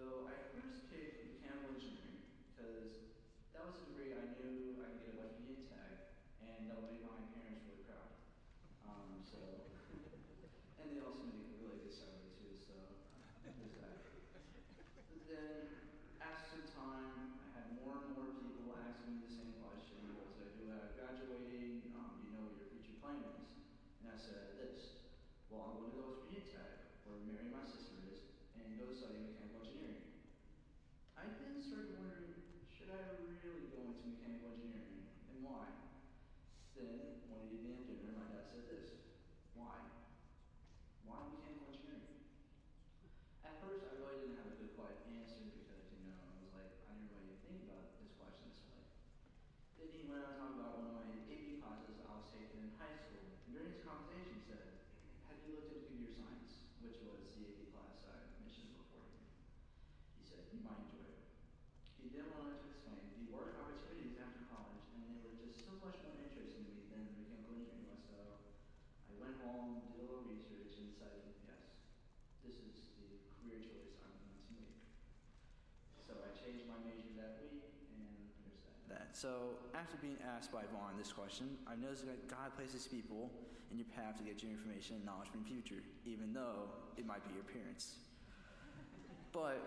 So 0.00 0.24
I 0.32 0.32
first 0.56 0.88
picked 0.88 1.28
mechanical 1.28 1.76
engineering 1.76 2.24
because 2.56 3.12
that 3.52 3.68
was 3.68 3.84
a 3.84 3.92
degree 3.92 4.16
I 4.16 4.32
knew 4.32 4.80
I 4.80 4.96
could 4.96 5.04
get 5.04 5.12
a 5.12 5.20
West 5.20 5.36
Virginia 5.44 5.68
Tech, 5.68 6.16
and 6.40 6.72
that 6.72 6.80
would 6.80 6.88
make 6.88 7.04
my 7.04 7.20
parents 7.36 7.68
really 7.68 7.84
proud. 7.84 8.08
Um, 8.88 9.20
so, 9.20 9.36
and 10.80 10.88
they 10.88 11.04
also 11.04 11.28
make 11.28 11.52
a 11.52 11.60
really 11.60 11.84
good 11.84 11.92
salary 11.92 12.32
too, 12.32 12.48
so 12.56 12.96
there's 13.44 13.76
that. 13.84 14.08
But 15.04 15.20
then, 15.28 15.68
after 16.16 16.48
some 16.48 16.64
time, 16.72 17.36
I 17.44 17.60
had 17.60 17.76
more 17.84 18.00
and 18.00 18.16
more 18.16 18.40
people 18.40 18.72
asking 18.80 19.20
me 19.20 19.28
the 19.28 19.36
same 19.36 19.52
question: 19.60 20.16
What 20.16 20.32
should 20.32 20.48
I 20.48 20.52
do 20.56 20.64
after 20.80 20.96
graduating? 20.96 21.92
Um, 21.92 22.24
you 22.24 22.40
know 22.40 22.48
what 22.48 22.56
your 22.56 22.72
future 22.72 22.96
plan 23.04 23.20
is? 23.36 23.52
And 24.00 24.08
I 24.08 24.16
said 24.16 24.56
this: 24.56 25.04
Well, 25.52 25.60
I'm 25.68 25.84
going 25.84 25.92
to 25.92 25.96
go 26.00 26.02
with 26.08 26.24
Virginia 26.24 26.48
Tech, 26.48 26.88
where 27.04 27.20
Mary, 27.28 27.52
my 27.52 27.68
sister, 27.68 27.99
go 28.80 28.96
study 28.96 29.20
mechanical 29.20 29.60
engineering. 29.60 30.08
I 31.20 31.28
then 31.36 31.60
started 31.60 32.00
wondering: 32.00 32.32
Should 32.72 32.88
I 32.88 33.20
really 33.44 33.68
go 33.68 33.92
into 33.92 34.08
mechanical 34.08 34.56
engineering, 34.56 35.04
and 35.28 35.44
why? 35.44 35.68
Then, 36.72 37.20
one 37.28 37.44
evening 37.52 37.84
at 37.84 38.00
dinner, 38.00 38.16
my 38.16 38.28
dad 38.32 38.48
said 38.48 38.64
this: 38.72 38.88
Why? 39.52 39.84
Why 41.04 41.28
mechanical 41.28 41.68
engineering? 41.68 42.24
At 43.44 43.60
first, 43.60 43.84
I 43.84 44.00
really 44.00 44.24
didn't 44.24 44.40
have 44.40 44.48
a 44.48 44.56
good 44.56 44.72
quiet 44.72 44.96
answer 45.12 45.44
because, 45.44 45.84
you 45.92 46.08
know, 46.08 46.16
I 46.24 46.32
was 46.40 46.50
like, 46.56 46.72
I 46.88 46.96
didn't 46.96 47.12
really 47.20 47.36
think 47.44 47.60
about 47.68 48.00
this 48.00 48.16
question 48.16 48.48
this 48.48 48.64
way. 48.64 48.80
Then 49.76 49.92
he 49.92 50.08
went 50.08 50.24
on 50.24 50.32
to 50.32 50.36
talk 50.40 50.52
about 50.56 50.72
one 50.80 50.88
of 50.88 50.94
my 51.04 51.08
AP 51.28 51.60
classes 51.60 52.00
I 52.00 52.16
was 52.16 52.32
taking 52.32 52.64
in 52.64 52.72
high 52.80 52.96
school. 52.96 53.28
And 53.44 53.52
during 53.52 53.76
his 53.76 53.84
conversation, 53.84 54.40
he 54.40 54.44
said, 54.48 54.64
Have 55.28 55.36
you 55.44 55.52
looked 55.60 55.68
into 55.76 55.84
computer 55.84 56.16
science? 56.16 56.64
Which 56.80 56.96
was 57.04 57.20
the 57.36 57.44
AP 57.44 57.76
class 57.76 58.00
I 58.08 58.24
mentioned 58.40 58.72
before 58.72 59.04
here. 59.12 59.28
He 60.16 60.24
said, 60.24 60.48
You 60.52 60.64
might 60.64 60.80
enjoy 60.80 61.12
it. 61.12 61.20
He 62.00 62.08
then 62.12 62.28
went 62.32 62.46
on 62.46 62.56
to 62.56 62.66
explain 62.72 63.04
the 63.20 63.28
work 63.32 63.52
opportunities 63.60 64.16
after 64.20 64.48
college, 64.48 64.84
and 64.96 65.04
they 65.10 65.20
were 65.20 65.36
just 65.36 65.60
so 65.64 65.76
much 65.80 65.96
more 66.06 66.16
interesting 66.16 66.64
to 66.64 66.72
me 66.72 66.88
than 66.88 67.04
mechanical 67.20 67.56
engineering 67.56 67.90
was. 67.90 68.00
So 68.08 68.16
I 69.10 69.14
went 69.20 69.36
home, 69.44 69.84
did 69.92 70.00
a 70.00 70.08
little 70.08 70.24
research, 70.28 70.76
and 70.80 70.88
decided, 70.92 71.36
yes, 71.44 71.60
this 72.44 72.56
is 72.56 72.92
the 73.00 73.10
career 73.40 73.60
choice 73.60 73.96
I'm 74.00 74.12
going 74.16 74.40
to 74.40 74.50
make. 74.56 74.76
So 76.06 76.12
I 76.16 76.30
changed 76.32 76.64
my 76.66 76.78
major 76.82 77.12
that 77.20 77.40
week, 77.44 77.64
and 77.96 78.04
here's 78.44 78.88
that. 78.88 79.12
that. 79.12 79.18
So, 79.18 79.60
after 79.76 79.96
being 80.00 80.18
asked 80.24 80.52
by 80.52 80.64
Vaughn 80.72 80.96
this 80.96 81.12
question, 81.12 81.56
I've 81.68 81.80
noticed 81.80 82.06
that 82.06 82.28
God 82.28 82.56
places 82.56 82.88
people 82.88 83.30
in 83.70 83.78
your 83.78 83.90
path 83.94 84.18
to 84.18 84.24
get 84.24 84.42
you 84.42 84.50
information 84.50 84.96
and 84.96 85.04
knowledge 85.04 85.30
from 85.30 85.46
the 85.46 85.50
future, 85.50 85.82
even 86.04 86.32
though 86.32 86.68
it 86.96 87.06
might 87.06 87.22
be 87.26 87.34
your 87.34 87.46
parents. 87.46 88.02
But, 89.32 89.62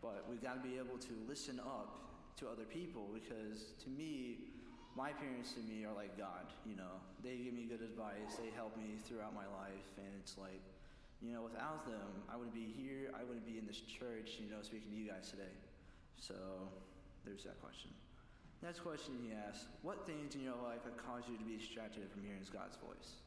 but 0.00 0.24
we've 0.30 0.42
got 0.42 0.54
to 0.54 0.62
be 0.62 0.78
able 0.78 0.98
to 0.98 1.12
listen 1.26 1.58
up 1.58 2.10
to 2.38 2.48
other 2.48 2.62
people 2.62 3.10
because, 3.12 3.74
to 3.82 3.90
me, 3.90 4.54
my 4.96 5.10
parents 5.10 5.52
to 5.54 5.60
me 5.66 5.84
are 5.84 5.94
like 5.94 6.16
God. 6.16 6.46
You 6.66 6.76
know, 6.76 7.02
they 7.22 7.36
give 7.36 7.54
me 7.54 7.66
good 7.66 7.82
advice, 7.82 8.38
they 8.38 8.50
help 8.54 8.76
me 8.76 9.02
throughout 9.04 9.34
my 9.34 9.46
life, 9.58 9.90
and 9.98 10.06
it's 10.20 10.38
like 10.38 10.62
You 11.20 11.36
know, 11.36 11.42
without 11.44 11.84
them, 11.84 12.24
I 12.32 12.36
wouldn't 12.36 12.54
be 12.54 12.72
here. 12.72 13.12
I 13.12 13.24
wouldn't 13.24 13.44
be 13.44 13.60
in 13.60 13.66
this 13.66 13.80
church, 13.84 14.40
you 14.40 14.48
know, 14.48 14.64
speaking 14.64 14.88
to 14.90 14.96
you 14.96 15.08
guys 15.12 15.28
today. 15.28 15.52
So 16.16 16.34
there's 17.24 17.44
that 17.44 17.60
question. 17.60 17.90
Next 18.62 18.80
question 18.80 19.16
he 19.20 19.32
asked 19.32 19.68
What 19.82 20.06
things 20.06 20.34
in 20.34 20.40
your 20.40 20.56
life 20.64 20.84
have 20.84 20.96
caused 20.96 21.28
you 21.28 21.36
to 21.36 21.44
be 21.44 21.56
distracted 21.56 22.08
from 22.10 22.24
hearing 22.24 22.40
God's 22.52 22.76
voice? 22.76 23.20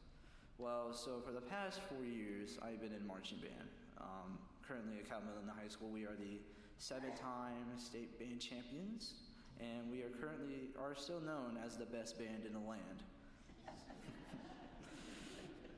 Well, 0.58 0.92
so 0.92 1.22
for 1.24 1.32
the 1.32 1.42
past 1.42 1.80
four 1.90 2.06
years, 2.06 2.58
I've 2.62 2.80
been 2.80 2.94
in 2.94 3.06
marching 3.06 3.38
band. 3.38 3.70
Um, 3.98 4.38
currently 4.66 4.98
at 4.98 5.06
Cabell 5.06 5.26
Midland 5.26 5.50
High 5.50 5.68
School, 5.68 5.90
we 5.90 6.04
are 6.04 6.14
the 6.18 6.38
seven-time 6.78 7.78
state 7.78 8.18
band 8.18 8.40
champions, 8.40 9.14
and 9.58 9.90
we 9.90 10.02
are 10.02 10.10
currently 10.10 10.70
are 10.78 10.94
still 10.94 11.20
known 11.20 11.58
as 11.64 11.76
the 11.76 11.86
best 11.86 12.18
band 12.18 12.46
in 12.46 12.52
the 12.52 12.62
land. 12.62 13.02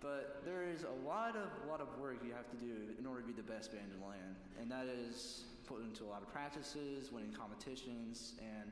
But 0.06 0.38
there 0.46 0.62
is 0.62 0.86
a 0.86 0.96
lot 1.02 1.34
of 1.34 1.50
lot 1.66 1.82
of 1.82 1.90
work 1.98 2.22
you 2.22 2.30
have 2.30 2.46
to 2.46 2.60
do 2.62 2.94
in 2.94 3.06
order 3.06 3.20
to 3.20 3.26
be 3.26 3.34
the 3.34 3.42
best 3.42 3.74
band 3.74 3.90
in 3.90 3.98
the 3.98 4.06
land, 4.06 4.38
and 4.54 4.70
that 4.70 4.86
is 4.86 5.50
put 5.66 5.82
into 5.82 6.06
a 6.06 6.10
lot 6.14 6.22
of 6.22 6.30
practices, 6.30 7.10
winning 7.10 7.34
competitions, 7.34 8.38
and 8.38 8.70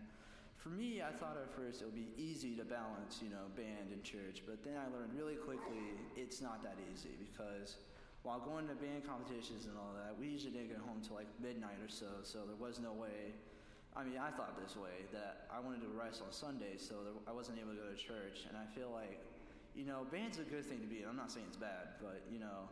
for 0.54 0.70
me, 0.70 1.02
I 1.02 1.10
thought 1.10 1.36
at 1.36 1.50
first 1.50 1.82
it 1.82 1.84
would 1.84 1.98
be 1.98 2.14
easy 2.16 2.54
to 2.54 2.64
balance, 2.64 3.18
you 3.20 3.28
know, 3.28 3.50
band 3.52 3.90
and 3.90 4.00
church, 4.06 4.46
but 4.46 4.62
then 4.62 4.78
I 4.78 4.86
learned 4.94 5.12
really 5.18 5.34
quickly 5.34 5.98
it's 6.14 6.40
not 6.40 6.62
that 6.62 6.78
easy 6.88 7.18
because 7.18 7.82
while 8.22 8.40
going 8.40 8.70
to 8.70 8.78
band 8.78 9.04
competitions 9.04 9.66
and 9.66 9.76
all 9.76 9.92
that, 9.98 10.14
we 10.16 10.30
usually 10.30 10.54
didn't 10.54 10.70
get 10.70 10.80
home 10.80 11.02
till 11.02 11.18
like 11.18 11.28
midnight 11.42 11.82
or 11.82 11.90
so, 11.90 12.22
so 12.22 12.46
there 12.46 12.56
was 12.56 12.78
no 12.78 12.94
way. 12.94 13.34
I 13.92 14.06
mean, 14.06 14.16
I 14.16 14.30
thought 14.30 14.54
this 14.56 14.78
way 14.78 15.04
that 15.12 15.50
I 15.50 15.58
wanted 15.58 15.82
to 15.82 15.90
rest 15.92 16.22
on 16.22 16.32
Sundays, 16.32 16.80
so 16.80 17.02
there, 17.02 17.18
I 17.26 17.34
wasn't 17.34 17.58
able 17.58 17.74
to 17.74 17.80
go 17.82 17.90
to 17.90 17.98
church, 17.98 18.46
and 18.46 18.56
I 18.56 18.64
feel 18.72 18.88
like, 18.94 19.20
you 19.74 19.84
know, 19.84 20.06
band's 20.10 20.38
a 20.38 20.46
good 20.46 20.64
thing 20.64 20.80
to 20.80 20.86
be 20.86 21.02
in. 21.02 21.08
I'm 21.08 21.16
not 21.16 21.30
saying 21.30 21.46
it's 21.48 21.58
bad, 21.58 21.98
but 22.00 22.22
you 22.30 22.38
know, 22.38 22.70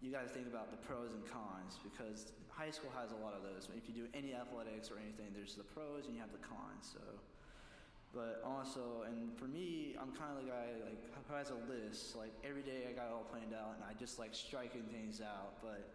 you 0.00 0.12
got 0.12 0.22
to 0.22 0.32
think 0.32 0.46
about 0.46 0.70
the 0.70 0.76
pros 0.76 1.12
and 1.12 1.24
cons 1.24 1.80
because 1.82 2.32
high 2.48 2.70
school 2.70 2.90
has 2.98 3.12
a 3.12 3.18
lot 3.24 3.32
of 3.32 3.42
those. 3.42 3.68
If 3.76 3.88
you 3.88 3.94
do 3.94 4.08
any 4.12 4.34
athletics 4.34 4.90
or 4.90 5.00
anything, 5.00 5.32
there's 5.32 5.54
the 5.54 5.64
pros 5.64 6.06
and 6.06 6.14
you 6.14 6.20
have 6.20 6.32
the 6.32 6.42
cons. 6.44 6.92
So 6.92 7.00
but 8.12 8.44
also, 8.44 9.08
and 9.08 9.32
for 9.38 9.46
me, 9.46 9.96
I'm 9.96 10.12
kind 10.12 10.36
of 10.36 10.44
the 10.44 10.50
guy 10.50 10.76
like 10.84 11.00
who 11.28 11.34
has 11.34 11.48
a 11.48 11.56
list. 11.64 12.14
Like 12.14 12.32
every 12.44 12.60
day, 12.60 12.84
I 12.88 12.92
got 12.92 13.08
it 13.08 13.12
all 13.12 13.24
planned 13.24 13.56
out, 13.56 13.72
and 13.74 13.84
I 13.88 13.96
just 13.98 14.18
like 14.18 14.34
striking 14.34 14.84
things 14.92 15.22
out. 15.24 15.56
But 15.62 15.88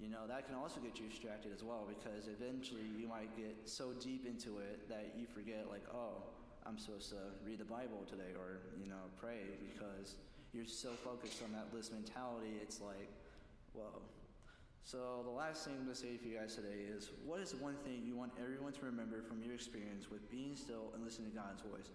you 0.00 0.08
know 0.08 0.24
that 0.26 0.48
can 0.48 0.56
also 0.56 0.80
get 0.80 0.98
you 0.98 1.06
distracted 1.08 1.52
as 1.52 1.62
well 1.62 1.84
because 1.84 2.32
eventually 2.32 2.88
you 2.96 3.06
might 3.06 3.36
get 3.36 3.68
so 3.68 3.92
deep 4.00 4.24
into 4.24 4.56
it 4.58 4.88
that 4.88 5.12
you 5.18 5.26
forget 5.28 5.68
like, 5.68 5.84
oh, 5.92 6.24
I'm 6.70 6.78
supposed 6.78 7.10
to 7.10 7.34
read 7.42 7.58
the 7.58 7.66
Bible 7.66 8.06
today 8.06 8.30
or 8.38 8.62
you 8.78 8.86
know 8.86 9.10
pray 9.18 9.58
because 9.74 10.14
you're 10.54 10.70
so 10.70 10.94
focused 11.02 11.42
on 11.42 11.50
that 11.50 11.66
list 11.74 11.90
mentality. 11.90 12.62
It's 12.62 12.78
like, 12.78 13.10
whoa. 13.74 13.98
So, 14.86 15.26
the 15.26 15.34
last 15.34 15.66
thing 15.66 15.74
I'm 15.74 15.90
going 15.90 15.98
to 15.98 16.00
say 16.00 16.14
for 16.14 16.30
you 16.30 16.38
guys 16.38 16.54
today 16.54 16.86
is 16.86 17.10
what 17.26 17.42
is 17.42 17.58
one 17.58 17.74
thing 17.82 18.06
you 18.06 18.14
want 18.14 18.30
everyone 18.38 18.70
to 18.78 18.86
remember 18.86 19.18
from 19.18 19.42
your 19.42 19.50
experience 19.50 20.14
with 20.14 20.22
being 20.30 20.54
still 20.54 20.94
and 20.94 21.02
listening 21.02 21.34
to 21.34 21.36
God's 21.42 21.58
voice? 21.66 21.90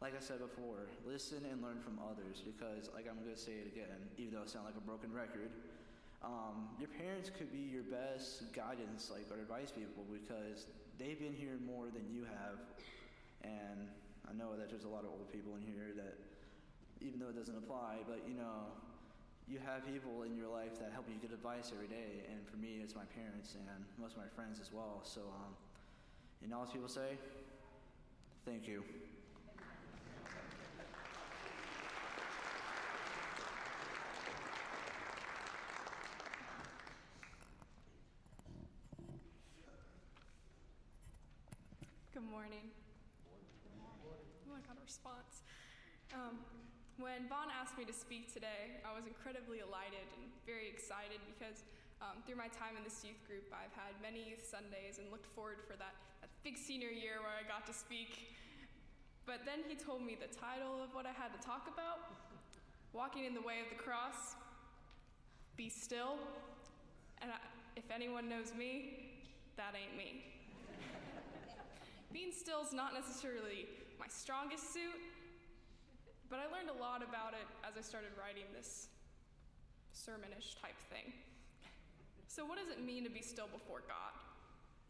Like 0.00 0.16
I 0.16 0.24
said 0.24 0.40
before, 0.40 0.88
listen 1.04 1.44
and 1.44 1.60
learn 1.60 1.84
from 1.84 2.00
others 2.00 2.40
because, 2.40 2.88
like 2.96 3.04
I'm 3.04 3.20
going 3.20 3.36
to 3.36 3.40
say 3.40 3.60
it 3.60 3.68
again, 3.76 4.08
even 4.16 4.40
though 4.40 4.48
it 4.48 4.48
sounds 4.48 4.72
like 4.72 4.80
a 4.80 4.86
broken 4.88 5.12
record, 5.12 5.52
um, 6.24 6.72
your 6.80 6.88
parents 6.96 7.28
could 7.28 7.52
be 7.52 7.60
your 7.60 7.84
best 7.84 8.48
guidance, 8.56 9.12
like 9.12 9.28
or 9.28 9.36
advice 9.36 9.68
people, 9.68 10.00
because 10.08 10.64
they've 10.96 11.20
been 11.20 11.36
here 11.36 11.60
more 11.60 11.92
than 11.92 12.08
you 12.08 12.24
have. 12.24 12.56
And 13.44 13.92
I 14.28 14.32
know 14.32 14.56
that 14.56 14.70
there's 14.70 14.84
a 14.84 14.88
lot 14.88 15.04
of 15.04 15.10
old 15.10 15.30
people 15.32 15.56
in 15.56 15.62
here 15.62 15.92
that, 15.96 16.16
even 17.00 17.20
though 17.20 17.28
it 17.28 17.36
doesn't 17.36 17.56
apply, 17.56 17.98
but 18.08 18.22
you 18.26 18.34
know, 18.34 18.72
you 19.46 19.58
have 19.64 19.84
people 19.84 20.22
in 20.22 20.36
your 20.36 20.48
life 20.48 20.78
that 20.80 20.92
help 20.92 21.06
you 21.08 21.16
get 21.20 21.32
advice 21.32 21.70
every 21.74 21.88
day. 21.88 22.24
And 22.30 22.46
for 22.48 22.56
me, 22.56 22.80
it's 22.82 22.94
my 22.94 23.04
parents 23.14 23.54
and 23.54 23.84
most 24.00 24.16
of 24.16 24.18
my 24.18 24.28
friends 24.34 24.58
as 24.60 24.72
well. 24.72 25.00
So, 25.04 25.20
um, 25.20 25.52
you 26.40 26.48
know 26.48 26.60
what 26.60 26.72
people 26.72 26.88
say? 26.88 27.18
Thank 28.44 28.66
you. 28.66 28.82
Good 42.12 42.30
morning. 42.30 42.73
Response. 44.82 45.46
Um, 46.12 46.42
when 46.98 47.26
Vaughn 47.26 47.50
asked 47.50 47.74
me 47.74 47.84
to 47.84 47.92
speak 47.92 48.30
today, 48.30 48.78
I 48.86 48.94
was 48.94 49.06
incredibly 49.06 49.58
elated 49.58 50.06
and 50.14 50.30
very 50.46 50.70
excited 50.70 51.18
because 51.26 51.66
um, 51.98 52.22
through 52.22 52.38
my 52.38 52.46
time 52.54 52.78
in 52.78 52.86
this 52.86 53.02
youth 53.02 53.18
group, 53.26 53.50
I've 53.50 53.74
had 53.74 53.98
many 53.98 54.22
youth 54.22 54.46
Sundays 54.46 55.02
and 55.02 55.10
looked 55.10 55.26
forward 55.34 55.58
for 55.66 55.74
that, 55.74 55.94
that 56.22 56.30
big 56.46 56.54
senior 56.54 56.90
year 56.94 57.18
where 57.18 57.34
I 57.34 57.42
got 57.46 57.66
to 57.66 57.74
speak. 57.74 58.30
But 59.26 59.42
then 59.42 59.66
he 59.66 59.74
told 59.74 60.06
me 60.06 60.14
the 60.14 60.30
title 60.30 60.84
of 60.84 60.94
what 60.94 61.06
I 61.06 61.14
had 61.16 61.34
to 61.34 61.40
talk 61.42 61.66
about 61.66 62.14
Walking 62.94 63.24
in 63.24 63.34
the 63.34 63.42
Way 63.42 63.58
of 63.58 63.66
the 63.74 63.80
Cross, 63.80 64.38
Be 65.56 65.66
Still. 65.66 66.14
And 67.18 67.32
I, 67.34 67.42
if 67.74 67.90
anyone 67.90 68.28
knows 68.28 68.54
me, 68.54 69.18
that 69.56 69.74
ain't 69.74 69.98
me. 69.98 70.22
Being 72.12 72.30
still 72.30 72.62
is 72.62 72.72
not 72.72 72.94
necessarily 72.94 73.66
my 73.98 74.08
strongest 74.08 74.72
suit, 74.72 74.98
but 76.30 76.38
I 76.38 76.46
learned 76.50 76.70
a 76.70 76.78
lot 76.80 77.02
about 77.02 77.34
it 77.34 77.46
as 77.62 77.76
I 77.78 77.82
started 77.82 78.10
writing 78.18 78.44
this 78.54 78.88
sermonish 79.94 80.58
type 80.60 80.78
thing. 80.90 81.12
So, 82.26 82.44
what 82.44 82.58
does 82.58 82.66
it 82.66 82.82
mean 82.82 83.04
to 83.04 83.10
be 83.10 83.22
still 83.22 83.46
before 83.46 83.86
God? 83.86 84.14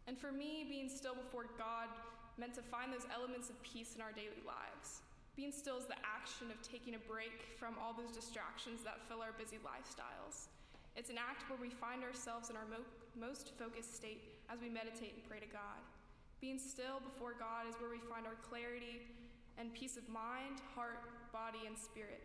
And 0.08 0.16
for 0.16 0.32
me, 0.32 0.64
being 0.68 0.88
still 0.88 1.14
before 1.14 1.46
God 1.56 1.92
meant 2.36 2.54
to 2.54 2.62
find 2.62 2.92
those 2.92 3.06
elements 3.12 3.48
of 3.48 3.60
peace 3.62 3.94
in 3.94 4.00
our 4.00 4.12
daily 4.12 4.42
lives. 4.44 5.04
Being 5.36 5.50
still 5.50 5.78
is 5.78 5.86
the 5.86 5.98
action 6.06 6.50
of 6.50 6.58
taking 6.62 6.94
a 6.94 7.02
break 7.10 7.58
from 7.58 7.74
all 7.82 7.92
those 7.92 8.14
distractions 8.14 8.82
that 8.86 9.02
fill 9.08 9.20
our 9.20 9.34
busy 9.34 9.58
lifestyles. 9.60 10.48
It's 10.94 11.10
an 11.10 11.18
act 11.18 11.50
where 11.50 11.58
we 11.58 11.70
find 11.70 12.04
ourselves 12.06 12.50
in 12.50 12.56
our 12.56 12.66
mo- 12.70 12.86
most 13.18 13.50
focused 13.58 13.96
state 13.96 14.22
as 14.46 14.62
we 14.62 14.70
meditate 14.70 15.18
and 15.18 15.24
pray 15.26 15.40
to 15.42 15.50
God. 15.50 15.82
Being 16.44 16.60
still 16.60 17.00
before 17.00 17.32
God 17.32 17.64
is 17.64 17.72
where 17.80 17.88
we 17.88 18.04
find 18.04 18.28
our 18.28 18.36
clarity 18.44 19.00
and 19.56 19.72
peace 19.72 19.96
of 19.96 20.04
mind, 20.12 20.60
heart, 20.76 21.00
body, 21.32 21.64
and 21.64 21.72
spirit. 21.72 22.20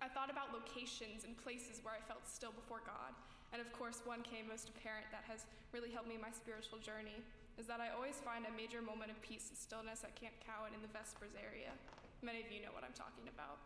I 0.00 0.08
thought 0.08 0.32
about 0.32 0.56
locations 0.56 1.28
and 1.28 1.36
places 1.36 1.84
where 1.84 1.92
I 1.92 2.00
felt 2.08 2.24
still 2.24 2.56
before 2.56 2.80
God. 2.88 3.12
And 3.52 3.60
of 3.60 3.68
course, 3.76 4.00
one 4.08 4.24
came 4.24 4.48
most 4.48 4.72
apparent 4.72 5.12
that 5.12 5.28
has 5.28 5.44
really 5.76 5.92
helped 5.92 6.08
me 6.08 6.16
in 6.16 6.24
my 6.24 6.32
spiritual 6.32 6.80
journey 6.80 7.20
is 7.60 7.68
that 7.68 7.84
I 7.84 7.92
always 7.92 8.16
find 8.16 8.48
a 8.48 8.52
major 8.56 8.80
moment 8.80 9.12
of 9.12 9.20
peace 9.20 9.52
and 9.52 9.60
stillness 9.60 10.08
at 10.08 10.16
Camp 10.16 10.32
Cowen 10.40 10.72
in 10.72 10.80
the 10.80 10.88
Vespers 10.88 11.36
area. 11.36 11.76
Many 12.24 12.40
of 12.40 12.48
you 12.48 12.64
know 12.64 12.72
what 12.72 12.80
I'm 12.80 12.96
talking 12.96 13.28
about. 13.28 13.60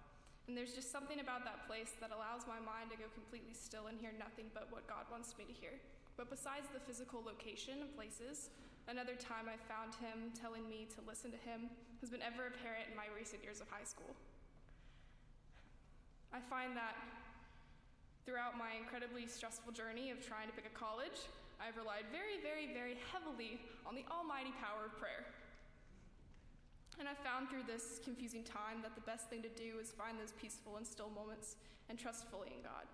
And 0.50 0.58
there's 0.58 0.74
just 0.74 0.90
something 0.90 1.22
about 1.22 1.46
that 1.46 1.70
place 1.70 1.94
that 2.02 2.10
allows 2.10 2.50
my 2.50 2.58
mind 2.58 2.90
to 2.90 2.98
go 2.98 3.06
completely 3.14 3.54
still 3.54 3.86
and 3.86 3.94
hear 3.94 4.10
nothing 4.18 4.50
but 4.58 4.74
what 4.74 4.90
God 4.90 5.06
wants 5.06 5.38
me 5.38 5.46
to 5.46 5.54
hear. 5.54 5.78
But 6.18 6.34
besides 6.34 6.66
the 6.74 6.82
physical 6.82 7.22
location 7.22 7.78
and 7.78 7.94
places, 7.94 8.50
Another 8.90 9.14
time 9.14 9.46
I 9.46 9.54
found 9.70 9.94
him 10.02 10.34
telling 10.34 10.66
me 10.66 10.90
to 10.98 11.00
listen 11.06 11.30
to 11.30 11.40
him 11.46 11.70
has 12.02 12.10
been 12.10 12.22
ever 12.22 12.50
apparent 12.50 12.90
in 12.90 12.96
my 12.98 13.06
recent 13.14 13.42
years 13.42 13.62
of 13.62 13.70
high 13.70 13.86
school. 13.86 14.10
I 16.34 16.42
find 16.50 16.74
that 16.74 16.98
throughout 18.26 18.58
my 18.58 18.74
incredibly 18.74 19.26
stressful 19.30 19.70
journey 19.70 20.10
of 20.10 20.18
trying 20.18 20.50
to 20.50 20.54
pick 20.54 20.66
a 20.66 20.74
college, 20.74 21.30
I've 21.62 21.78
relied 21.78 22.10
very, 22.10 22.42
very, 22.42 22.74
very 22.74 22.98
heavily 23.14 23.62
on 23.86 23.94
the 23.94 24.02
almighty 24.10 24.50
power 24.58 24.90
of 24.90 24.98
prayer. 24.98 25.30
And 26.98 27.06
I 27.06 27.14
found 27.22 27.48
through 27.48 27.70
this 27.70 28.02
confusing 28.02 28.42
time 28.42 28.82
that 28.82 28.98
the 28.98 29.06
best 29.06 29.30
thing 29.30 29.46
to 29.46 29.52
do 29.54 29.78
is 29.78 29.94
find 29.94 30.18
those 30.18 30.34
peaceful 30.34 30.76
and 30.76 30.86
still 30.86 31.10
moments 31.14 31.54
and 31.86 31.98
trust 31.98 32.26
fully 32.30 32.50
in 32.50 32.62
God. 32.66 32.90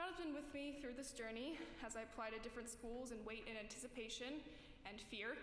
God 0.00 0.08
has 0.08 0.16
been 0.16 0.32
with 0.32 0.48
me 0.56 0.80
through 0.80 0.96
this 0.96 1.12
journey 1.12 1.60
as 1.84 1.96
I 1.96 2.08
apply 2.08 2.32
to 2.32 2.40
different 2.40 2.72
schools 2.72 3.12
and 3.12 3.20
wait 3.28 3.44
in 3.44 3.60
anticipation 3.60 4.40
and 4.88 5.00
fear 5.00 5.36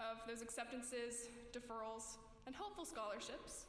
of 0.00 0.18
those 0.26 0.42
acceptances, 0.42 1.28
deferrals, 1.52 2.16
and 2.46 2.54
hopeful 2.54 2.84
scholarships. 2.84 3.66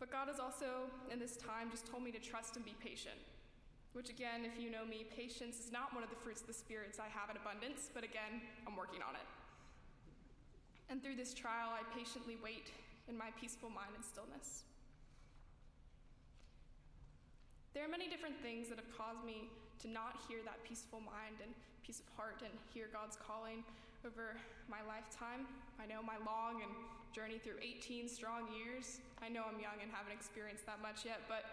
But 0.00 0.10
God 0.10 0.26
has 0.26 0.40
also, 0.40 0.90
in 1.12 1.18
this 1.18 1.36
time, 1.36 1.70
just 1.70 1.86
told 1.86 2.02
me 2.02 2.10
to 2.10 2.18
trust 2.18 2.56
and 2.56 2.64
be 2.64 2.74
patient. 2.82 3.18
Which, 3.92 4.08
again, 4.08 4.42
if 4.42 4.58
you 4.58 4.70
know 4.70 4.84
me, 4.88 5.06
patience 5.14 5.60
is 5.60 5.70
not 5.70 5.94
one 5.94 6.02
of 6.02 6.10
the 6.10 6.16
fruits 6.16 6.40
of 6.40 6.48
the 6.48 6.56
spirits 6.56 6.98
I 6.98 7.06
have 7.12 7.30
in 7.30 7.36
abundance, 7.36 7.90
but 7.92 8.02
again, 8.02 8.40
I'm 8.66 8.74
working 8.74 9.04
on 9.04 9.14
it. 9.14 9.28
And 10.90 11.02
through 11.02 11.16
this 11.16 11.32
trial, 11.32 11.70
I 11.70 11.84
patiently 11.94 12.36
wait 12.42 12.72
in 13.08 13.16
my 13.16 13.30
peaceful 13.38 13.70
mind 13.70 13.92
and 13.94 14.04
stillness. 14.04 14.64
There 17.74 17.84
are 17.84 17.88
many 17.88 18.08
different 18.08 18.36
things 18.42 18.68
that 18.68 18.76
have 18.76 18.90
caused 18.92 19.24
me 19.24 19.48
to 19.80 19.88
not 19.88 20.20
hear 20.28 20.44
that 20.44 20.60
peaceful 20.64 21.00
mind 21.00 21.40
and 21.40 21.52
peace 21.82 22.00
of 22.00 22.08
heart 22.16 22.42
and 22.44 22.52
hear 22.72 22.88
God's 22.92 23.16
calling 23.16 23.64
over 24.02 24.34
my 24.66 24.82
lifetime. 24.82 25.46
I 25.78 25.86
know 25.86 26.02
my 26.02 26.18
long 26.26 26.62
and 26.62 26.74
journey 27.14 27.38
through 27.38 27.62
18 27.62 28.10
strong 28.10 28.50
years. 28.50 28.98
I 29.22 29.30
know 29.30 29.46
I'm 29.46 29.62
young 29.62 29.78
and 29.78 29.90
haven't 29.94 30.10
experienced 30.10 30.66
that 30.66 30.82
much 30.82 31.06
yet, 31.06 31.22
but 31.30 31.46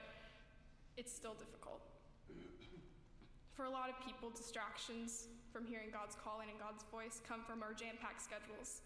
it's 0.97 1.14
still 1.14 1.38
difficult. 1.38 1.86
For 3.54 3.70
a 3.70 3.70
lot 3.70 3.89
of 3.89 4.02
people, 4.02 4.34
distractions 4.34 5.30
from 5.54 5.66
hearing 5.66 5.93
God's 5.93 6.18
calling 6.18 6.50
and 6.50 6.58
God's 6.58 6.86
voice 6.89 7.22
come 7.26 7.41
from 7.45 7.62
our 7.62 7.74
jam 7.74 7.97
packed 8.02 8.22
schedules. 8.22 8.82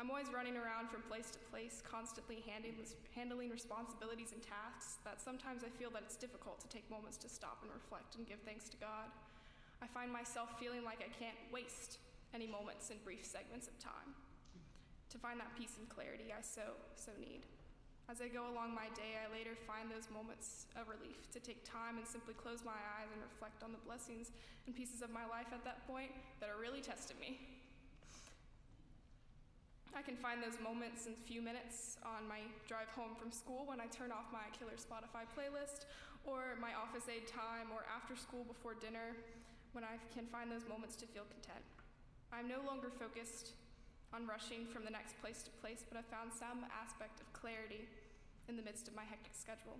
I'm 0.00 0.08
always 0.08 0.32
running 0.32 0.56
around 0.56 0.88
from 0.88 1.04
place 1.04 1.32
to 1.36 1.40
place, 1.52 1.82
constantly 1.84 2.44
handling, 2.44 2.76
handling 3.16 3.50
responsibilities 3.52 4.32
and 4.32 4.40
tasks 4.40 5.00
that 5.04 5.20
sometimes 5.20 5.64
I 5.64 5.70
feel 5.74 5.92
that 5.96 6.04
it's 6.04 6.16
difficult 6.16 6.60
to 6.64 6.68
take 6.68 6.88
moments 6.88 7.16
to 7.24 7.28
stop 7.28 7.60
and 7.64 7.70
reflect 7.72 8.16
and 8.16 8.24
give 8.24 8.40
thanks 8.44 8.68
to 8.72 8.76
God. 8.76 9.08
I 9.80 9.86
find 9.88 10.12
myself 10.12 10.54
feeling 10.60 10.84
like 10.84 11.00
I 11.00 11.10
can't 11.16 11.38
waste 11.52 11.98
any 12.34 12.46
moments 12.46 12.90
in 12.90 12.96
brief 13.04 13.24
segments 13.24 13.68
of 13.68 13.78
time. 13.78 14.16
To 15.10 15.18
find 15.18 15.38
that 15.40 15.52
peace 15.56 15.76
and 15.76 15.88
clarity 15.88 16.32
I 16.32 16.40
so, 16.40 16.76
so 16.96 17.12
need. 17.20 17.44
As 18.10 18.20
I 18.20 18.28
go 18.28 18.50
along 18.50 18.74
my 18.74 18.90
day, 18.96 19.14
I 19.20 19.30
later 19.30 19.54
find 19.68 19.86
those 19.86 20.10
moments 20.10 20.66
of 20.74 20.88
relief 20.88 21.30
to 21.32 21.40
take 21.40 21.62
time 21.62 22.00
and 22.00 22.06
simply 22.08 22.34
close 22.34 22.64
my 22.64 22.76
eyes 22.98 23.08
and 23.12 23.20
reflect 23.22 23.62
on 23.62 23.70
the 23.70 23.82
blessings 23.84 24.32
and 24.66 24.74
pieces 24.74 25.04
of 25.04 25.12
my 25.12 25.22
life 25.28 25.52
at 25.52 25.62
that 25.64 25.86
point 25.86 26.10
that 26.40 26.50
are 26.50 26.58
really 26.58 26.80
testing 26.80 27.16
me. 27.20 27.38
I 29.92 30.00
can 30.00 30.16
find 30.16 30.40
those 30.40 30.56
moments 30.56 31.04
in 31.04 31.12
a 31.12 31.22
few 31.28 31.44
minutes 31.44 32.00
on 32.00 32.24
my 32.24 32.40
drive 32.64 32.88
home 32.96 33.12
from 33.12 33.30
school 33.30 33.68
when 33.68 33.80
I 33.80 33.86
turn 33.92 34.08
off 34.08 34.32
my 34.32 34.48
killer 34.56 34.80
Spotify 34.80 35.28
playlist, 35.28 35.84
or 36.24 36.56
my 36.60 36.72
office 36.72 37.12
aid 37.12 37.28
time, 37.28 37.68
or 37.68 37.84
after 37.92 38.16
school 38.16 38.44
before 38.48 38.72
dinner, 38.72 39.12
when 39.76 39.84
I 39.84 40.00
can 40.14 40.24
find 40.32 40.50
those 40.50 40.64
moments 40.64 40.96
to 40.96 41.06
feel 41.06 41.28
content. 41.28 41.64
I'm 42.32 42.48
no 42.48 42.64
longer 42.64 42.88
focused 42.88 43.52
on 44.16 44.24
rushing 44.24 44.64
from 44.64 44.88
the 44.88 44.90
next 44.90 45.20
place 45.20 45.44
to 45.44 45.52
place, 45.60 45.84
but 45.84 46.00
I 46.00 46.04
found 46.08 46.32
some 46.32 46.64
aspect 46.72 47.20
of 47.20 47.28
clarity 47.36 47.84
in 48.48 48.56
the 48.56 48.64
midst 48.64 48.88
of 48.88 48.96
my 48.96 49.04
hectic 49.04 49.36
schedule. 49.36 49.76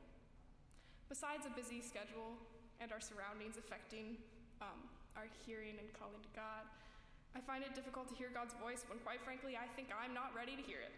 Besides 1.08 1.48
a 1.48 1.52
busy 1.56 1.80
schedule 1.80 2.36
and 2.76 2.92
our 2.92 3.00
surroundings 3.00 3.56
affecting 3.56 4.20
um, 4.60 4.84
our 5.16 5.28
hearing 5.48 5.80
and 5.80 5.88
calling 5.96 6.20
to 6.20 6.32
God, 6.36 6.68
I 7.32 7.40
find 7.40 7.64
it 7.64 7.72
difficult 7.72 8.12
to 8.12 8.16
hear 8.16 8.28
God's 8.28 8.52
voice 8.60 8.84
when, 8.84 9.00
quite 9.00 9.24
frankly, 9.24 9.56
I 9.56 9.64
think 9.72 9.88
I'm 9.88 10.12
not 10.12 10.36
ready 10.36 10.52
to 10.52 10.64
hear 10.64 10.84
it. 10.84 10.92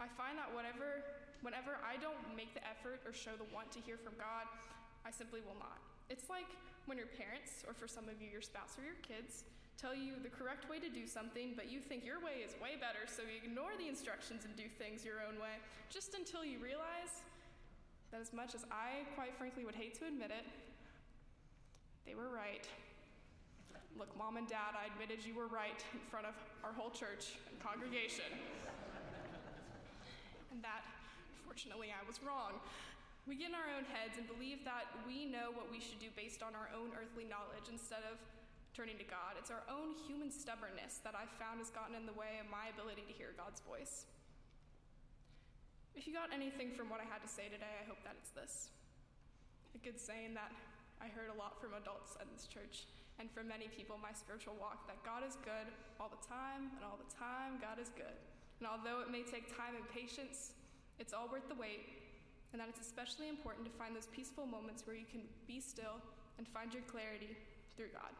I 0.00 0.08
find 0.16 0.40
that 0.40 0.48
whatever, 0.48 1.04
whenever 1.44 1.76
I 1.84 2.00
don't 2.00 2.16
make 2.32 2.56
the 2.56 2.64
effort 2.64 3.04
or 3.04 3.12
show 3.12 3.36
the 3.36 3.44
want 3.52 3.68
to 3.76 3.80
hear 3.84 4.00
from 4.00 4.16
God, 4.16 4.48
I 5.04 5.12
simply 5.12 5.44
will 5.44 5.60
not. 5.60 5.76
It's 6.08 6.32
like 6.32 6.48
when 6.88 6.96
your 6.96 7.12
parents, 7.12 7.64
or 7.68 7.76
for 7.76 7.84
some 7.84 8.08
of 8.08 8.16
you, 8.20 8.32
your 8.32 8.40
spouse 8.44 8.80
or 8.80 8.84
your 8.84 9.00
kids, 9.04 9.44
tell 9.76 9.94
you 9.94 10.14
the 10.22 10.30
correct 10.30 10.70
way 10.70 10.78
to 10.78 10.88
do 10.88 11.06
something, 11.06 11.52
but 11.56 11.70
you 11.70 11.80
think 11.80 12.04
your 12.04 12.20
way 12.20 12.46
is 12.46 12.54
way 12.62 12.78
better, 12.78 13.10
so 13.10 13.22
you 13.22 13.42
ignore 13.42 13.74
the 13.78 13.88
instructions 13.88 14.44
and 14.44 14.54
do 14.56 14.64
things 14.78 15.04
your 15.04 15.20
own 15.20 15.40
way, 15.40 15.58
just 15.90 16.14
until 16.14 16.44
you 16.44 16.58
realize 16.58 17.26
that 18.12 18.20
as 18.20 18.32
much 18.32 18.54
as 18.54 18.64
I, 18.70 19.02
quite 19.18 19.34
frankly, 19.34 19.64
would 19.64 19.74
hate 19.74 19.98
to 19.98 20.06
admit 20.06 20.30
it, 20.30 20.46
they 22.06 22.14
were 22.14 22.30
right. 22.30 22.68
Look, 23.98 24.16
mom 24.18 24.36
and 24.36 24.46
dad, 24.46 24.78
I 24.78 24.86
admitted 24.90 25.24
you 25.24 25.34
were 25.34 25.46
right 25.46 25.82
in 25.94 26.00
front 26.10 26.26
of 26.26 26.34
our 26.62 26.72
whole 26.72 26.90
church 26.90 27.34
and 27.50 27.58
congregation. 27.58 28.26
and 30.52 30.62
that, 30.62 30.82
fortunately, 31.46 31.88
I 31.90 32.06
was 32.06 32.22
wrong. 32.22 32.60
We 33.26 33.40
get 33.40 33.50
in 33.50 33.56
our 33.56 33.72
own 33.72 33.88
heads 33.88 34.20
and 34.20 34.28
believe 34.28 34.68
that 34.68 34.84
we 35.08 35.24
know 35.24 35.48
what 35.54 35.72
we 35.72 35.80
should 35.80 35.98
do 35.98 36.12
based 36.12 36.44
on 36.44 36.52
our 36.52 36.68
own 36.76 36.92
earthly 36.92 37.24
knowledge 37.24 37.72
instead 37.72 38.04
of 38.04 38.20
turning 38.74 38.98
to 38.98 39.06
God. 39.06 39.38
It's 39.38 39.54
our 39.54 39.62
own 39.70 39.94
human 40.02 40.34
stubbornness 40.34 40.98
that 41.06 41.14
I've 41.14 41.30
found 41.38 41.62
has 41.62 41.70
gotten 41.70 41.94
in 41.94 42.10
the 42.10 42.16
way 42.18 42.42
of 42.42 42.50
my 42.50 42.74
ability 42.74 43.06
to 43.06 43.14
hear 43.14 43.30
God's 43.38 43.62
voice. 43.62 44.10
If 45.94 46.10
you 46.10 46.12
got 46.12 46.34
anything 46.34 46.74
from 46.74 46.90
what 46.90 46.98
I 46.98 47.06
had 47.06 47.22
to 47.22 47.30
say 47.30 47.46
today, 47.46 47.70
I 47.78 47.86
hope 47.86 48.02
that 48.02 48.18
it's 48.18 48.34
this. 48.34 48.74
A 49.78 49.80
good 49.80 49.94
saying 49.94 50.34
that 50.34 50.50
I 50.98 51.06
heard 51.06 51.30
a 51.30 51.38
lot 51.38 51.62
from 51.62 51.78
adults 51.78 52.18
at 52.18 52.26
this 52.34 52.50
church 52.50 52.90
and 53.22 53.30
from 53.30 53.46
many 53.46 53.70
people 53.70 53.94
in 53.94 54.02
my 54.02 54.10
spiritual 54.10 54.58
walk 54.58 54.90
that 54.90 54.98
God 55.06 55.22
is 55.22 55.38
good 55.46 55.70
all 56.02 56.10
the 56.10 56.18
time, 56.26 56.74
and 56.74 56.82
all 56.82 56.98
the 56.98 57.06
time, 57.14 57.62
God 57.62 57.78
is 57.78 57.94
good. 57.94 58.18
And 58.58 58.66
although 58.66 59.06
it 59.06 59.10
may 59.14 59.22
take 59.22 59.54
time 59.54 59.78
and 59.78 59.86
patience, 59.94 60.50
it's 60.98 61.14
all 61.14 61.30
worth 61.30 61.46
the 61.46 61.54
wait, 61.54 61.94
and 62.50 62.58
that 62.58 62.66
it's 62.66 62.82
especially 62.82 63.30
important 63.30 63.62
to 63.70 63.72
find 63.78 63.94
those 63.94 64.10
peaceful 64.10 64.50
moments 64.50 64.82
where 64.82 64.98
you 64.98 65.06
can 65.06 65.22
be 65.46 65.62
still 65.62 66.02
and 66.38 66.46
find 66.50 66.74
your 66.74 66.82
clarity 66.90 67.38
through 67.78 67.94
God. 67.94 68.10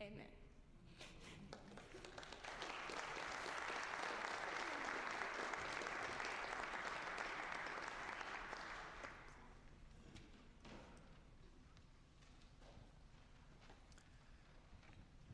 Amen. 0.00 0.26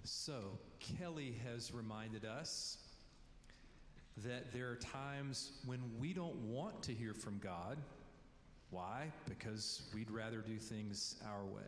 So, 0.03 0.59
Kelly 0.81 1.37
has 1.45 1.73
reminded 1.73 2.25
us 2.25 2.79
that 4.25 4.53
there 4.53 4.69
are 4.69 4.77
times 4.77 5.53
when 5.67 5.81
we 6.01 6.13
don't 6.13 6.37
want 6.37 6.83
to 6.83 6.93
hear 6.93 7.15
from 7.15 7.39
God. 7.39 7.79
Why? 8.71 9.13
Because 9.29 9.83
we'd 9.95 10.11
rather 10.11 10.39
do 10.39 10.57
things 10.57 11.17
our 11.25 11.45
way. 11.45 11.63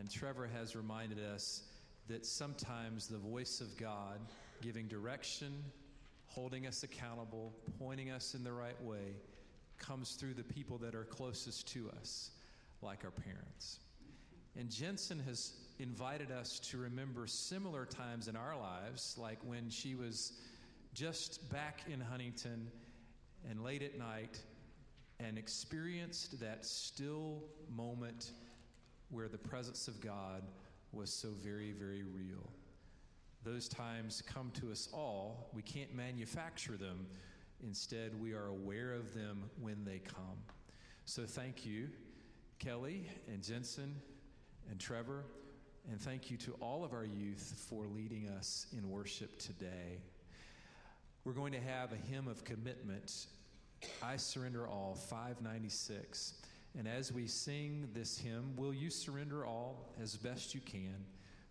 And 0.00 0.10
Trevor 0.10 0.48
has 0.56 0.74
reminded 0.74 1.18
us 1.22 1.64
that 2.08 2.24
sometimes 2.24 3.06
the 3.06 3.18
voice 3.18 3.60
of 3.60 3.76
God 3.76 4.18
giving 4.62 4.88
direction, 4.88 5.62
holding 6.26 6.66
us 6.66 6.82
accountable, 6.82 7.52
pointing 7.78 8.10
us 8.10 8.34
in 8.34 8.42
the 8.42 8.52
right 8.52 8.82
way, 8.82 9.12
comes 9.78 10.12
through 10.12 10.32
the 10.32 10.42
people 10.42 10.78
that 10.78 10.94
are 10.94 11.04
closest 11.04 11.68
to 11.74 11.90
us, 12.00 12.30
like 12.80 13.04
our 13.04 13.10
parents. 13.10 13.80
And 14.58 14.70
Jensen 14.70 15.18
has 15.26 15.52
invited 15.78 16.30
us 16.30 16.58
to 16.70 16.78
remember 16.78 17.26
similar 17.26 17.84
times 17.84 18.26
in 18.26 18.36
our 18.36 18.58
lives, 18.58 19.16
like 19.18 19.38
when 19.44 19.68
she 19.68 19.94
was 19.96 20.32
just 20.94 21.52
back 21.52 21.82
in 21.92 22.00
Huntington 22.00 22.68
and 23.50 23.62
late 23.62 23.82
at 23.82 23.98
night 23.98 24.40
and 25.18 25.36
experienced 25.36 26.40
that 26.40 26.64
still 26.64 27.44
moment 27.68 28.30
where 29.10 29.28
the 29.28 29.38
presence 29.38 29.88
of 29.88 30.00
God 30.00 30.42
was 30.92 31.12
so 31.12 31.28
very, 31.42 31.72
very 31.72 32.02
real. 32.02 32.50
Those 33.44 33.68
times 33.68 34.22
come 34.26 34.50
to 34.60 34.70
us 34.70 34.88
all. 34.92 35.50
We 35.54 35.62
can't 35.62 35.94
manufacture 35.94 36.76
them. 36.76 37.06
Instead, 37.62 38.20
we 38.20 38.32
are 38.32 38.46
aware 38.46 38.92
of 38.92 39.14
them 39.14 39.50
when 39.60 39.84
they 39.84 39.98
come. 39.98 40.38
So, 41.04 41.24
thank 41.24 41.64
you, 41.66 41.88
Kelly 42.58 43.06
and 43.28 43.42
Jensen 43.42 43.94
and 44.70 44.78
Trevor. 44.78 45.24
And 45.90 46.00
thank 46.00 46.30
you 46.30 46.36
to 46.38 46.52
all 46.60 46.84
of 46.84 46.92
our 46.92 47.04
youth 47.04 47.54
for 47.68 47.86
leading 47.86 48.28
us 48.28 48.66
in 48.76 48.90
worship 48.90 49.38
today. 49.38 49.98
We're 51.24 51.32
going 51.32 51.52
to 51.52 51.60
have 51.60 51.92
a 51.92 51.96
hymn 51.96 52.28
of 52.28 52.44
commitment, 52.44 53.26
I 54.02 54.16
Surrender 54.16 54.68
All, 54.68 54.94
596. 54.94 56.34
And 56.78 56.86
as 56.86 57.12
we 57.12 57.26
sing 57.26 57.88
this 57.92 58.18
hymn, 58.18 58.54
will 58.56 58.72
you 58.72 58.90
surrender 58.90 59.44
all 59.44 59.92
as 60.00 60.16
best 60.16 60.54
you 60.54 60.60
can 60.60 61.04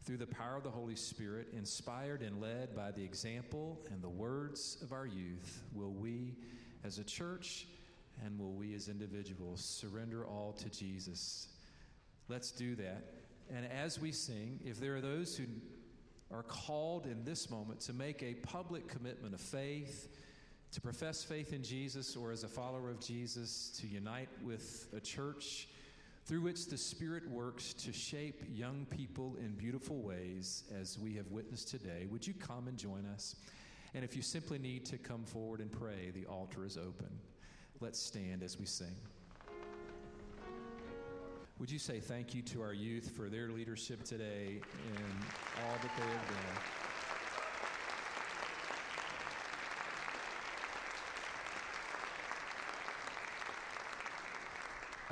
through 0.03 0.17
the 0.17 0.27
power 0.27 0.55
of 0.55 0.63
the 0.63 0.69
Holy 0.69 0.95
Spirit, 0.95 1.47
inspired 1.53 2.21
and 2.21 2.41
led 2.41 2.75
by 2.75 2.91
the 2.91 3.03
example 3.03 3.79
and 3.91 4.01
the 4.01 4.09
words 4.09 4.77
of 4.81 4.93
our 4.93 5.05
youth? 5.05 5.63
Will 5.73 5.91
we 5.91 6.35
as 6.83 6.99
a 6.99 7.03
church 7.03 7.67
and 8.25 8.39
will 8.39 8.53
we 8.53 8.73
as 8.73 8.87
individuals 8.87 9.63
surrender 9.63 10.25
all 10.25 10.53
to 10.53 10.69
Jesus? 10.69 11.47
Let's 12.27 12.51
do 12.51 12.75
that. 12.75 13.13
And 13.53 13.65
as 13.65 13.99
we 13.99 14.11
sing, 14.11 14.59
if 14.63 14.79
there 14.79 14.95
are 14.95 15.01
those 15.01 15.35
who 15.35 15.45
are 16.31 16.43
called 16.43 17.05
in 17.05 17.23
this 17.23 17.49
moment 17.49 17.79
to 17.81 17.93
make 17.93 18.21
a 18.21 18.35
public 18.35 18.87
commitment 18.87 19.33
of 19.33 19.41
faith, 19.41 20.07
to 20.71 20.81
profess 20.81 21.23
faith 21.23 21.51
in 21.53 21.63
Jesus 21.63 22.15
or 22.15 22.31
as 22.31 22.43
a 22.43 22.47
follower 22.47 22.89
of 22.89 22.99
Jesus, 22.99 23.71
to 23.81 23.87
unite 23.87 24.29
with 24.43 24.87
a 24.95 24.99
church 24.99 25.67
through 26.25 26.41
which 26.41 26.67
the 26.67 26.77
Spirit 26.77 27.27
works 27.27 27.73
to 27.73 27.91
shape 27.91 28.43
young 28.53 28.85
people 28.91 29.35
in 29.39 29.53
beautiful 29.53 29.97
ways, 30.01 30.65
as 30.79 30.99
we 30.99 31.15
have 31.15 31.25
witnessed 31.31 31.69
today, 31.69 32.05
would 32.11 32.27
you 32.27 32.35
come 32.35 32.67
and 32.67 32.77
join 32.77 33.03
us? 33.15 33.35
And 33.95 34.03
if 34.03 34.15
you 34.15 34.21
simply 34.21 34.59
need 34.59 34.85
to 34.85 34.99
come 34.99 35.25
forward 35.25 35.59
and 35.59 35.71
pray, 35.71 36.11
the 36.13 36.27
altar 36.27 36.65
is 36.65 36.77
open. 36.77 37.09
Let's 37.79 37.99
stand 37.99 38.43
as 38.43 38.59
we 38.59 38.67
sing. 38.67 38.95
Would 41.57 41.71
you 41.71 41.79
say 41.79 41.99
thank 41.99 42.35
you 42.35 42.43
to 42.43 42.61
our 42.61 42.73
youth 42.73 43.09
for 43.09 43.27
their 43.27 43.49
leadership 43.49 44.03
today 44.03 44.61
and 44.95 45.15
all 45.65 45.73
that 45.81 45.91
they 45.97 46.03
have 46.03 46.27
done? 46.27 46.88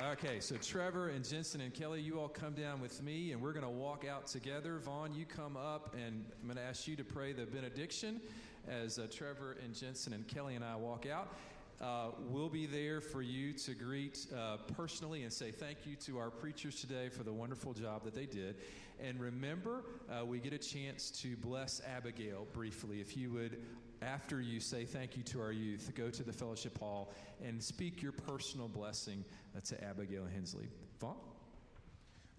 Okay, 0.00 0.38
so 0.38 0.54
Trevor 0.54 1.08
and 1.08 1.28
Jensen 1.28 1.60
and 1.60 1.74
Kelly, 1.74 2.00
you 2.00 2.20
all 2.20 2.28
come 2.28 2.52
down 2.52 2.80
with 2.80 3.02
me 3.02 3.32
and 3.32 3.42
we're 3.42 3.52
going 3.52 3.64
to 3.64 3.68
walk 3.68 4.04
out 4.08 4.28
together. 4.28 4.78
Vaughn, 4.78 5.12
you 5.12 5.26
come 5.26 5.56
up 5.56 5.92
and 5.92 6.24
I'm 6.40 6.46
going 6.46 6.56
to 6.56 6.62
ask 6.62 6.86
you 6.86 6.94
to 6.94 7.02
pray 7.02 7.32
the 7.32 7.46
benediction 7.46 8.20
as 8.68 9.00
uh, 9.00 9.08
Trevor 9.10 9.56
and 9.64 9.74
Jensen 9.74 10.12
and 10.12 10.24
Kelly 10.28 10.54
and 10.54 10.64
I 10.64 10.76
walk 10.76 11.06
out. 11.06 11.34
Uh, 11.80 12.12
we'll 12.28 12.48
be 12.48 12.64
there 12.64 13.00
for 13.00 13.22
you 13.22 13.52
to 13.54 13.74
greet 13.74 14.24
uh, 14.36 14.58
personally 14.76 15.24
and 15.24 15.32
say 15.32 15.50
thank 15.50 15.78
you 15.84 15.96
to 15.96 16.18
our 16.18 16.30
preachers 16.30 16.80
today 16.80 17.08
for 17.08 17.24
the 17.24 17.32
wonderful 17.32 17.74
job 17.74 18.04
that 18.04 18.14
they 18.14 18.26
did. 18.26 18.54
And 19.02 19.18
remember, 19.18 19.82
uh, 20.08 20.24
we 20.24 20.38
get 20.38 20.52
a 20.52 20.58
chance 20.58 21.10
to 21.22 21.36
bless 21.38 21.82
Abigail 21.84 22.46
briefly. 22.52 23.00
If 23.00 23.16
you 23.16 23.32
would, 23.32 23.58
after 24.02 24.40
you 24.40 24.60
say 24.60 24.84
thank 24.84 25.16
you 25.16 25.22
to 25.24 25.40
our 25.40 25.52
youth, 25.52 25.90
go 25.94 26.10
to 26.10 26.22
the 26.22 26.32
fellowship 26.32 26.78
hall 26.78 27.12
and 27.44 27.62
speak 27.62 28.02
your 28.02 28.12
personal 28.12 28.68
blessing 28.68 29.24
to 29.64 29.84
Abigail 29.84 30.24
Hensley. 30.32 30.68
Vaughn? 31.00 31.16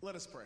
Let 0.02 0.16
us 0.16 0.26
pray. 0.26 0.46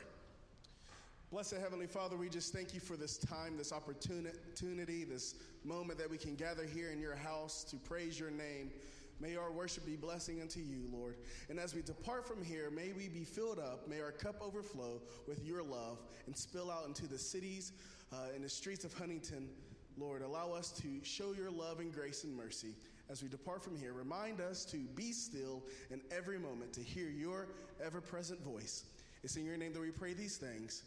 Blessed 1.32 1.56
Heavenly 1.62 1.88
Father, 1.88 2.16
we 2.16 2.30
just 2.30 2.54
thank 2.54 2.74
you 2.76 2.80
for 2.80 2.96
this 2.96 3.18
time, 3.18 3.58
this 3.58 3.72
opportunity, 3.72 5.04
this 5.04 5.36
moment 5.64 5.98
that 5.98 6.10
we 6.10 6.18
can 6.18 6.36
gather 6.36 6.66
here 6.66 6.92
in 6.92 7.00
your 7.00 7.16
house 7.16 7.64
to 7.66 7.76
praise 7.76 8.20
your 8.20 8.30
name. 8.30 8.72
May 9.20 9.36
our 9.36 9.52
worship 9.52 9.86
be 9.86 9.96
blessing 9.96 10.42
unto 10.42 10.60
you, 10.60 10.88
Lord. 10.92 11.16
And 11.50 11.60
as 11.60 11.74
we 11.74 11.82
depart 11.82 12.28
from 12.28 12.44
here, 12.44 12.70
may 12.70 12.92
we 12.92 13.08
be 13.08 13.24
filled 13.24 13.58
up, 13.58 13.88
may 13.88 14.02
our 14.02 14.12
cup 14.12 14.42
overflow 14.42 15.02
with 15.28 15.44
your 15.46 15.64
love 15.64 16.00
and 16.26 16.38
spill 16.38 16.70
out 16.70 16.86
into 16.88 17.08
the 17.08 17.18
cities 17.18 17.72
uh, 18.12 18.34
and 18.36 18.44
the 18.44 18.50
streets 18.50 18.84
of 18.84 18.94
Huntington. 18.94 19.50
Lord, 19.98 20.22
allow 20.22 20.52
us 20.52 20.72
to 20.82 21.04
show 21.04 21.34
your 21.34 21.52
love 21.52 21.80
and 21.80 21.94
grace 21.94 22.24
and 22.24 22.36
mercy. 22.36 22.76
As 23.10 23.22
we 23.22 23.30
depart 23.30 23.64
from 23.64 23.78
here, 23.78 23.94
remind 23.94 24.42
us 24.42 24.66
to 24.66 24.78
be 24.96 25.12
still 25.12 25.62
in 25.92 26.02
every 26.12 26.40
moment 26.40 26.74
to 26.74 26.82
hear 26.82 27.10
your 27.10 27.48
ever 27.84 28.02
present 28.02 28.42
voice. 28.42 28.86
It's 29.24 29.36
in 29.36 29.46
your 29.46 29.58
name 29.58 29.74
that 29.74 29.82
we 29.82 29.92
pray 29.92 30.14
these 30.14 30.38
things. 30.38 30.84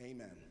Amen. 0.00 0.49